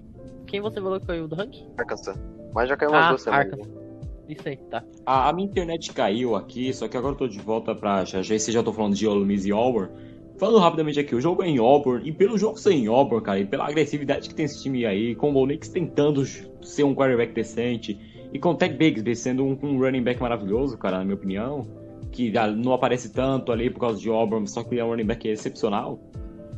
[0.45, 1.67] Quem você falou que caiu do ranking?
[1.77, 2.17] Arkansas.
[2.53, 3.45] Mas já caiu umas ah, duas semanas.
[3.53, 3.83] Arkansas.
[4.29, 4.83] Isso aí, tá.
[5.05, 8.05] A, a, minha internet caiu aqui, só que agora eu tô de volta pra.
[8.05, 9.89] Já, já, já tô falando de Ole Miss e Auburn.
[10.37, 13.39] Falando rapidamente aqui, o jogo é em Auburn, e pelo jogo ser em Auburn, cara,
[13.39, 17.33] e pela agressividade que tem esse time aí, com o Bonix tentando ser um quarterback
[17.33, 17.99] decente,
[18.33, 21.67] e com o Tech Bigsby sendo um, um, running back maravilhoso, cara, na minha opinião,
[22.11, 25.27] que não aparece tanto ali por causa de Auburn, só que é um running back
[25.27, 25.99] excepcional.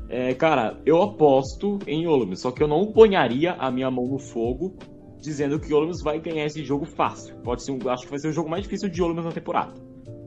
[0.08, 4.08] É, cara, eu aposto em Ole Miss, só que eu não ponharia a minha mão
[4.08, 4.76] no fogo
[5.20, 7.36] dizendo que o Ole Miss vai ganhar esse jogo fácil.
[7.38, 9.32] Pode ser, um, acho que vai ser o jogo mais difícil de Ole Miss na
[9.32, 9.74] temporada,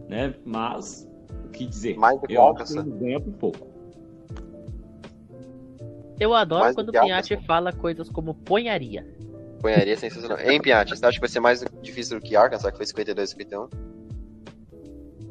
[0.08, 0.34] né?
[0.44, 1.08] Mas
[1.46, 1.96] o que dizer?
[1.96, 2.82] Mais do que eu Alcança.
[2.82, 3.68] ganha por pouco.
[6.20, 9.06] Eu adoro mais quando o Pinhatti fala coisas como ponharia.
[9.60, 10.38] Ponharia é sensacional.
[10.40, 13.30] Hein, Pinhatti, você acha que vai ser mais difícil do que Arkansas, que foi 52
[13.30, 13.68] 51?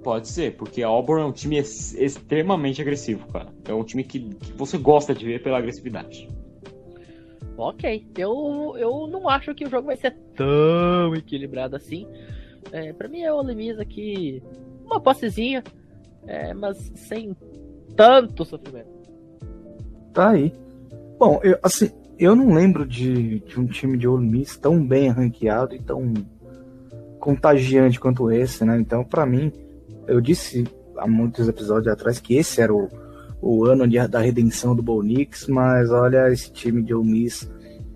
[0.04, 3.50] Pode ser, porque a Auburn é um time ex extremamente agressivo, cara.
[3.68, 6.30] É um time que, que você gosta de ver pela agressividade.
[7.58, 12.08] Ok, eu, eu não acho que o jogo vai ser tão equilibrado assim.
[12.72, 14.44] É, para mim é o Lemis aqui,
[14.86, 15.64] uma possezinha,
[16.26, 17.36] é, mas sem
[17.96, 18.90] tanto sofrimento.
[20.14, 20.54] Tá aí.
[21.18, 25.10] Bom, eu, assim, eu não lembro de, de um time de Ole Miss tão bem
[25.10, 26.14] ranqueado e tão
[27.20, 28.80] contagiante quanto esse, né?
[28.80, 29.52] Então, para mim,
[30.08, 30.66] eu disse
[30.98, 32.90] há muitos episódios atrás que esse era o,
[33.42, 37.28] o ano de, da redenção do Bonix, mas olha, esse time de Ole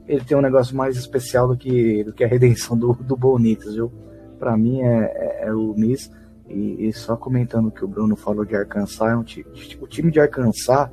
[0.07, 3.74] ele tem um negócio mais especial do que, do que a redenção do, do Bonix,
[3.74, 3.91] viu?
[4.38, 6.11] Para mim é, é, é, o Miss.
[6.49, 10.11] E, e, só comentando o que o Bruno falou de Arkansas, é um o time
[10.11, 10.89] de Arkansas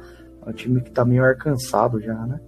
[0.47, 2.39] é um time que tá meio arcansado já, né?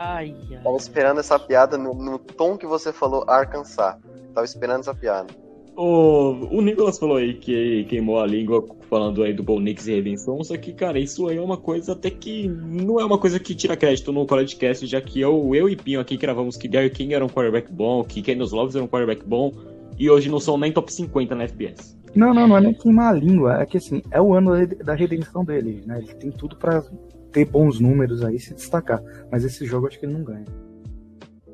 [0.00, 0.62] Ai, ai.
[0.62, 3.96] Tava esperando essa piada no, no tom que você falou Arkansas.
[4.34, 5.28] Tava esperando essa piada.
[5.76, 10.42] O, o Nicolas falou aí que queimou a língua falando aí do Bonix e Redenção,
[10.42, 13.54] só que, cara, isso aí é uma coisa até que não é uma coisa que
[13.54, 16.90] tira crédito no College Cast, já que eu, eu e Pinho aqui gravamos que Gary
[16.90, 19.52] King era um quarterback bom, que Kenny Loves era um quarterback bom,
[19.98, 21.96] e hoje não são nem top 50 na FBS.
[22.14, 24.94] Não, não, não é nem queimar a língua, é que assim, é o ano da
[24.94, 25.98] redenção dele, né?
[25.98, 26.82] Ele tem tudo para
[27.30, 30.44] ter bons números aí se destacar, mas esse jogo acho que ele não ganha.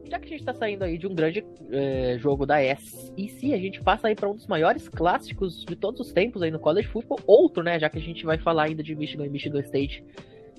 [0.08, 3.58] Já que a gente tá saindo aí de um grande é, jogo da SEC, a
[3.58, 6.88] gente passa aí para um dos maiores clássicos de todos os tempos aí no college
[6.88, 10.04] football, outro, né, já que a gente vai falar ainda de Michigan e Michigan State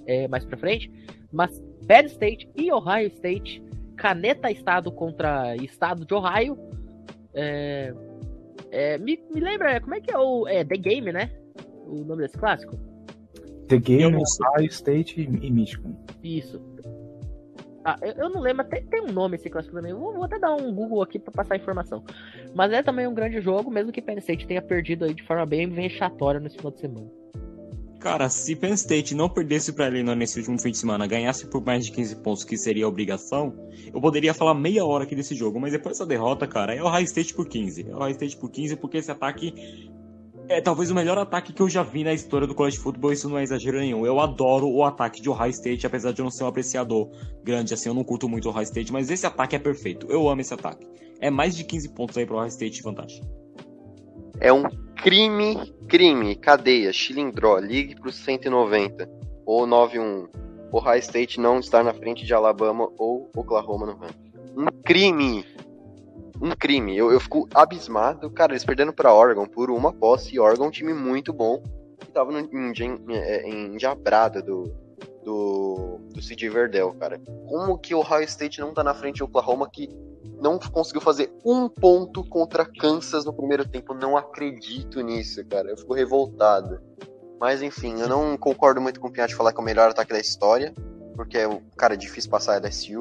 [0.05, 0.91] é, mais para frente,
[1.31, 3.63] mas Penn State e Ohio State,
[3.95, 6.57] caneta estado contra estado de Ohio,
[7.33, 7.93] é,
[8.69, 11.31] é, me, me lembra, como é que é o é, The Game, né,
[11.85, 12.77] o nome desse clássico?
[13.67, 15.95] The Game, Ohio State e Michigan.
[16.23, 16.61] Isso.
[17.83, 19.93] Ah, eu, eu, não lembro, tem, tem um nome esse clássico também.
[19.93, 22.03] Vou, vou, até dar um Google aqui para passar a informação.
[22.53, 25.45] Mas é também um grande jogo, mesmo que Penn State tenha perdido aí de forma
[25.45, 27.07] bem vexatória nesse final de semana.
[27.99, 31.65] Cara, se Penn State não perdesse para Illinois nesse último fim de semana, ganhasse por
[31.65, 33.53] mais de 15 pontos, que seria a obrigação,
[33.91, 36.87] eu poderia falar meia hora aqui desse jogo, mas depois dessa derrota, cara, é o
[36.87, 37.89] High State por 15.
[37.89, 39.89] É o High State por 15 porque esse ataque
[40.49, 43.29] é talvez o melhor ataque que eu já vi na história do college football, isso
[43.29, 44.05] não é exagero nenhum.
[44.05, 47.09] Eu adoro o ataque de Ohio State, apesar de eu não ser um apreciador
[47.43, 50.07] grande assim, eu não curto muito Ohio State, mas esse ataque é perfeito.
[50.09, 50.87] Eu amo esse ataque.
[51.19, 53.21] É mais de 15 pontos aí pro Ohio State vantagem.
[54.39, 54.63] É um
[54.95, 59.09] crime, crime, cadeia, Chilindró, ligue pro 190
[59.45, 60.27] ou 91.
[60.71, 64.31] Ohio State não estar na frente de Alabama ou Oklahoma no ranking.
[64.55, 65.45] Um crime
[66.41, 66.97] um crime.
[66.97, 68.29] Eu, eu fico abismado.
[68.29, 70.35] Cara, eles perdendo pra Oregon por uma posse.
[70.35, 71.61] E Oregon, um time muito bom.
[71.99, 74.71] Que tava no, em, em, é, em Jabrada do,
[75.23, 77.19] do, do CJ Verdell, cara.
[77.47, 79.89] Como que o Ohio State não tá na frente de Oklahoma que
[80.39, 83.93] não conseguiu fazer um ponto contra Kansas no primeiro tempo?
[83.93, 85.69] Não acredito nisso, cara.
[85.69, 86.79] Eu fico revoltado.
[87.39, 90.13] Mas enfim, eu não concordo muito com o Piatti falar que é o melhor ataque
[90.13, 90.73] da história.
[91.15, 92.99] Porque, é cara, é difícil passar a LSU.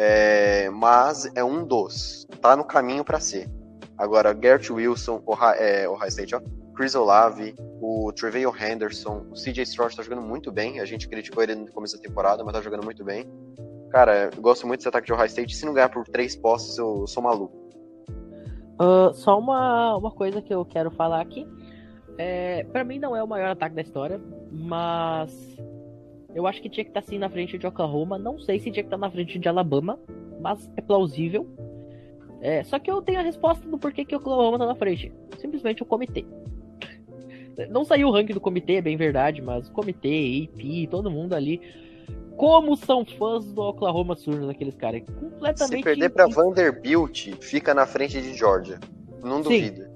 [0.00, 2.24] É, mas é um dos.
[2.40, 3.50] Tá no caminho para ser.
[3.98, 6.40] Agora, Gert Wilson, o é, Ohio State, ó,
[6.76, 10.78] Chris Olave, o Treveio Henderson, o CJ Stroud tá jogando muito bem.
[10.78, 13.28] A gente criticou ele no começo da temporada, mas tá jogando muito bem.
[13.90, 15.56] Cara, eu gosto muito desse ataque de Ohio State.
[15.56, 17.56] Se não ganhar por três posses, eu sou maluco.
[18.80, 21.44] Uh, só uma, uma coisa que eu quero falar aqui.
[22.16, 24.20] É, para mim não é o maior ataque da história,
[24.52, 25.58] mas
[26.34, 28.18] eu acho que tinha que estar tá, sim na frente de Oklahoma.
[28.18, 29.98] Não sei se tinha que estar tá na frente de Alabama,
[30.40, 31.46] mas é plausível.
[32.40, 35.12] É, só que eu tenho a resposta do porquê que o Oklahoma tá na frente.
[35.38, 36.24] Simplesmente o comitê.
[37.70, 41.34] Não saiu o ranking do comitê, é bem verdade, mas o comitê, AP, todo mundo
[41.34, 41.60] ali.
[42.36, 45.02] Como são fãs do Oklahoma Sooners, aqueles caras.
[45.18, 45.78] Completamente.
[45.78, 48.78] Se perder pra Vanderbilt, fica na frente de Georgia.
[49.24, 49.88] Não duvido.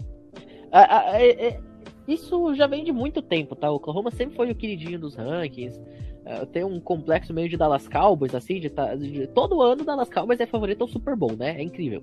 [0.72, 1.60] É, é,
[2.06, 3.70] isso já vem de muito tempo, tá?
[3.70, 5.78] O Oklahoma sempre foi o queridinho dos rankings.
[5.78, 8.70] Uh, tem um complexo meio de Dallas Cowboys, assim, de,
[9.10, 11.58] de, todo ano Dallas Cowboys é favorito ao Super Bowl, né?
[11.58, 12.00] É incrível.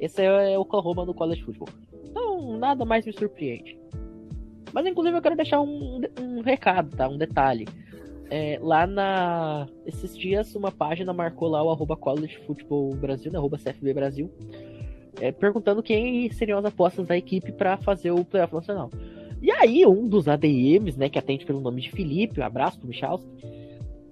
[0.00, 1.68] Esse é, é o Oklahoma no college football.
[2.04, 3.78] Então, nada mais me surpreende.
[4.72, 7.08] Mas, inclusive, eu quero deixar um, um recado, tá?
[7.08, 7.66] Um detalhe.
[8.30, 9.68] É, lá na...
[9.84, 13.38] Esses dias, uma página marcou lá o arroba college football Brasil, né?
[13.38, 14.30] Arroba CFB Brasil.
[15.20, 18.90] É, perguntando quem seriam as apostas da equipe para fazer o playoff nacional.
[19.40, 22.88] E aí, um dos ADMs, né, que atende pelo nome de Felipe, um abraço pro
[22.88, 23.28] Michalski,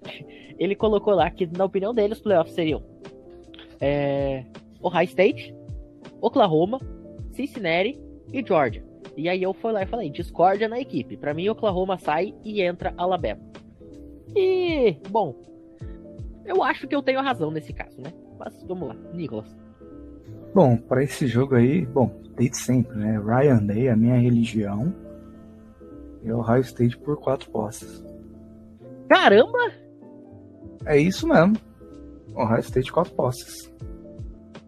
[0.58, 2.82] ele colocou lá que, na opinião dele, os playoffs seriam
[3.80, 4.44] é,
[4.82, 5.54] Ohio State,
[6.20, 6.80] Oklahoma,
[7.32, 7.98] Cincinnati
[8.32, 8.82] e Georgia.
[9.16, 11.16] E aí eu fui lá e falei, discórdia na equipe.
[11.16, 13.40] Para mim, Oklahoma sai e entra Alabama.
[14.34, 15.34] E, bom,
[16.44, 18.12] eu acho que eu tenho razão nesse caso, né?
[18.38, 19.56] Mas vamos lá, Nicolas.
[20.54, 23.18] Bom, para esse jogo aí, bom, desde sempre, né?
[23.18, 24.94] Ryan Day, a minha religião,
[26.22, 28.04] e Ohio State por quatro posses.
[29.08, 29.72] Caramba!
[30.84, 31.56] É isso mesmo.
[32.34, 33.72] Ohio State quatro posses.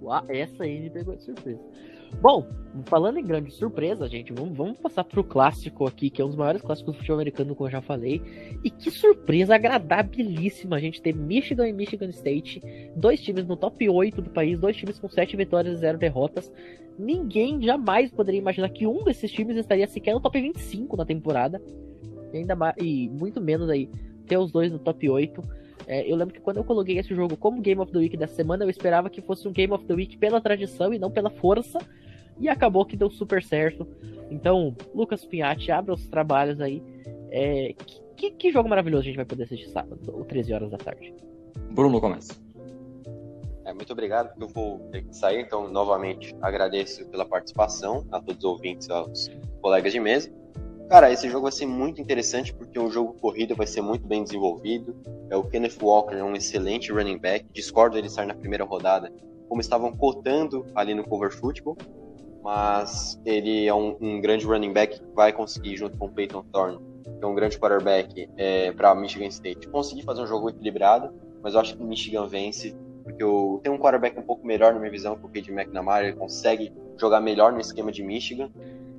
[0.00, 1.60] Uau, essa aí me pegou de surpresa.
[2.20, 2.46] Bom,
[2.84, 6.36] falando em grande surpresa, gente, vamos, vamos passar pro clássico aqui, que é um dos
[6.36, 8.22] maiores clássicos do futebol americano, como eu já falei.
[8.62, 12.60] E que surpresa agradabilíssima a gente ter Michigan e Michigan State,
[12.94, 16.52] dois times no top 8 do país, dois times com 7 vitórias e 0 derrotas.
[16.98, 21.60] Ninguém jamais poderia imaginar que um desses times estaria sequer no top 25 na temporada.
[22.32, 23.88] E ainda mais, e muito menos aí
[24.26, 25.42] ter os dois no top 8.
[25.90, 28.36] É, eu lembro que quando eu coloquei esse jogo como Game of the Week dessa
[28.36, 31.30] semana, eu esperava que fosse um Game of the Week pela tradição e não pela
[31.30, 31.80] força.
[32.38, 33.84] E acabou que deu super certo.
[34.30, 36.80] Então, Lucas Pinhatti, abra os trabalhos aí.
[37.32, 37.74] É,
[38.16, 41.12] que, que, jogo maravilhoso a gente vai poder assistir sábado, ou 13 horas da tarde.
[41.72, 42.40] Bruno começa.
[43.64, 48.20] É, muito obrigado, porque eu vou ter que sair, então novamente agradeço pela participação a
[48.20, 49.28] todos os ouvintes, aos
[49.60, 50.39] colegas de mesa.
[50.90, 54.24] Cara, esse jogo vai ser muito interessante porque o jogo corrida vai ser muito bem
[54.24, 54.96] desenvolvido.
[55.30, 57.46] É o Kenneth Walker é um excelente running back.
[57.52, 59.08] Discordo ele estar na primeira rodada,
[59.48, 61.78] como estavam cotando ali no Cover Football,
[62.42, 66.42] mas ele é um, um grande running back que vai conseguir junto com o Peyton
[66.52, 71.14] Thorne, que é um grande quarterback é, para Michigan State, conseguir fazer um jogo equilibrado.
[71.40, 74.80] Mas eu acho que Michigan vence porque eu tenho um quarterback um pouco melhor na
[74.80, 78.50] minha visão que o Cade McNamara, ele consegue jogar melhor no esquema de Michigan.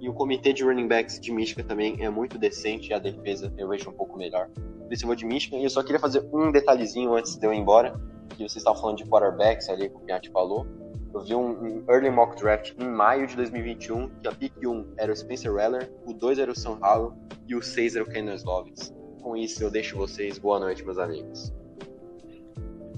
[0.02, 3.70] E o comitê de running backs de Michigan também é muito decente a defesa eu
[3.70, 4.50] vejo um pouco melhor.
[4.50, 5.60] Por isso eu vou de Michigan.
[5.60, 7.94] E eu só queria fazer um detalhezinho antes de eu ir embora,
[8.30, 10.66] que vocês estavam falando de quarterbacks ali, que o Piatti falou.
[11.14, 15.12] Eu vi um, early mock draft em maio de 2021, que a pick 1 era
[15.12, 17.14] o Spencer Rattler, o 2 era o Sam Howell
[17.48, 18.92] e o 6 era o Kenan Slovins.
[19.22, 20.40] Com isso eu deixo vocês.
[20.40, 21.54] Boa noite, meus amigos.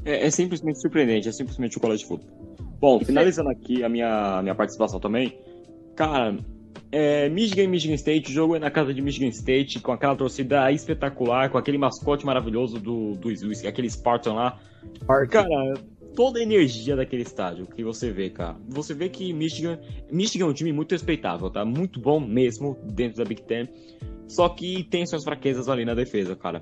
[0.06, 2.56] É, é, simplesmente surpreendente, é simplesmente o college football.
[2.80, 5.38] Bom, finalizando aqui a minha, minha participação também,
[5.96, 6.38] cara,
[6.94, 10.16] é, Michigan e Michigan State, o jogo é na casa de Michigan State, com aquela
[10.16, 13.30] torcida espetacular, com aquele mascote maravilhoso do, do
[13.68, 14.60] aquele Spartan lá.
[15.32, 15.74] Cara,
[16.16, 18.56] toda a energia daquele estádio que você vê, cara.
[18.70, 19.80] Você vê que Michigan,
[20.12, 21.66] Michigan é um time muito respeitável, tá?
[21.66, 23.68] Muito bom mesmo dentro da Big Ten.
[24.28, 26.62] Só que tem suas fraquezas ali na defesa, cara.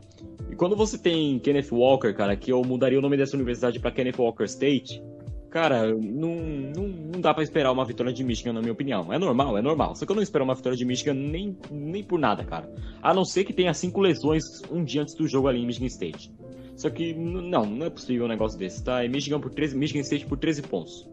[0.49, 3.91] E quando você tem Kenneth Walker, cara, que eu mudaria o nome dessa universidade para
[3.91, 5.03] Kenneth Walker State,
[5.52, 6.36] cara, não,
[6.74, 9.14] não, não dá para esperar uma vitória de Michigan, na minha opinião.
[9.14, 9.95] É normal, é normal.
[9.95, 12.74] Só que eu não espero uma vitória de Michigan nem, nem por nada, cara.
[13.02, 15.88] A não ser que tenha cinco lesões um dia antes do jogo ali em Michigan
[15.88, 16.34] State.
[16.76, 19.04] Só que não, não é possível um negócio desse, tá?
[19.04, 21.08] É Michigan, por 13, Michigan State por 13 pontos.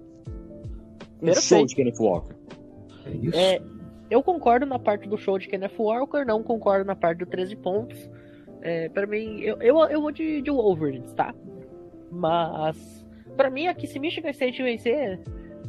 [1.21, 1.43] Um Perfeito.
[1.43, 2.35] show de Kenneth Walker.
[3.05, 3.37] É isso.
[3.37, 3.61] É,
[4.09, 7.57] eu concordo na parte do show de Kenneth Walker, não concordo na parte do 13
[7.57, 8.11] pontos.
[8.63, 11.35] É, para mim, eu, eu, eu vou de, de Wolverines, tá?
[12.11, 12.98] Mas,
[13.39, 15.21] para mim, aqui, se Michigan State vencer,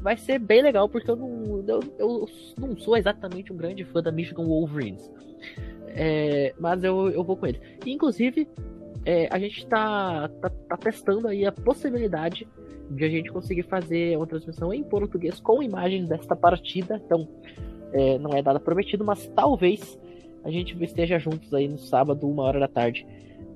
[0.01, 4.01] vai ser bem legal, porque eu não, eu, eu não sou exatamente um grande fã
[4.01, 5.07] da Michigan Wolverines.
[5.89, 7.61] É, mas eu, eu vou com ele.
[7.85, 8.47] Inclusive,
[9.05, 12.47] é, a gente tá, tá, tá, testando aí a possibilidade
[12.89, 16.99] de a gente conseguir fazer uma transmissão em português com imagens desta partida.
[17.05, 17.27] Então,
[17.93, 19.95] é, não é nada prometido, mas talvez
[20.43, 23.05] a gente esteja juntos aí no sábado, uma hora da tarde,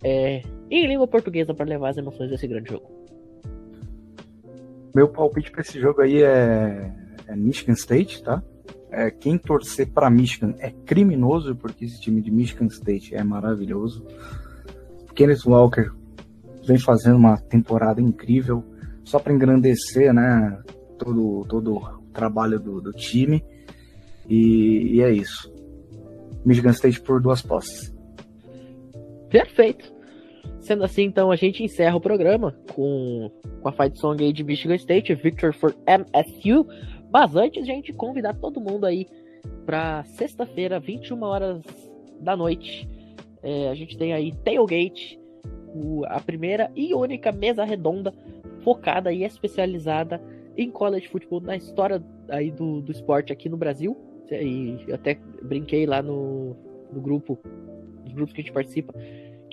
[0.03, 3.03] é, em língua portuguesa para levar as emoções desse grande jogo.
[4.93, 6.91] Meu palpite para esse jogo aí é,
[7.27, 8.43] é Michigan State, tá?
[8.91, 14.05] É, quem torcer para Michigan é criminoso, porque esse time de Michigan State é maravilhoso.
[15.15, 15.89] Kenneth Walker
[16.65, 18.63] vem fazendo uma temporada incrível,
[19.03, 20.61] só para engrandecer, né,
[20.99, 23.43] todo, todo o trabalho do, do time.
[24.29, 25.51] E, e é isso.
[26.45, 27.93] Michigan State por duas posses.
[29.29, 29.91] Perfeito.
[30.64, 33.30] Sendo assim, então, a gente encerra o programa com,
[33.61, 36.66] com a fight song aí de Michigan State, Victor for MSU.
[37.11, 39.05] Mas antes, a gente convidar todo mundo aí
[39.66, 41.61] para sexta-feira, 21 horas
[42.18, 42.88] da noite.
[43.43, 45.20] É, a gente tem aí Tailgate,
[45.76, 48.14] o, a primeira e única mesa redonda
[48.64, 50.22] focada e especializada
[50.55, 53.97] em college football na história aí do, do esporte aqui no Brasil.
[54.32, 56.55] E até brinquei lá no,
[56.89, 57.38] no grupo,
[58.05, 58.93] nos grupos que a gente participa,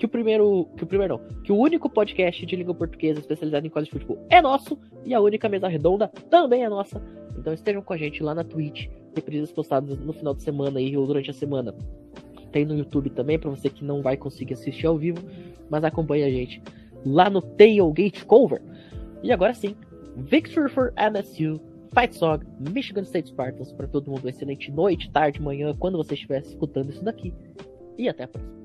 [0.01, 3.67] que o primeiro, que o primeiro não, que o único podcast de língua portuguesa especializado
[3.67, 4.75] em college football é nosso
[5.05, 6.99] e a única mesa redonda também é nossa.
[7.37, 10.97] Então estejam com a gente lá na Twitch, reprises postadas no final de semana aí
[10.97, 11.75] ou durante a semana.
[12.51, 15.19] Tem no YouTube também para você que não vai conseguir assistir ao vivo,
[15.69, 16.63] mas acompanha a gente
[17.05, 18.59] lá no Tailgate Cover.
[19.21, 19.75] E agora sim,
[20.17, 21.61] Victor for MSU
[21.93, 23.71] Fight Song, Michigan State Spartans.
[23.71, 27.31] Para todo mundo, excelente noite, tarde, manhã, quando você estiver escutando isso daqui.
[27.99, 28.60] E até a próxima.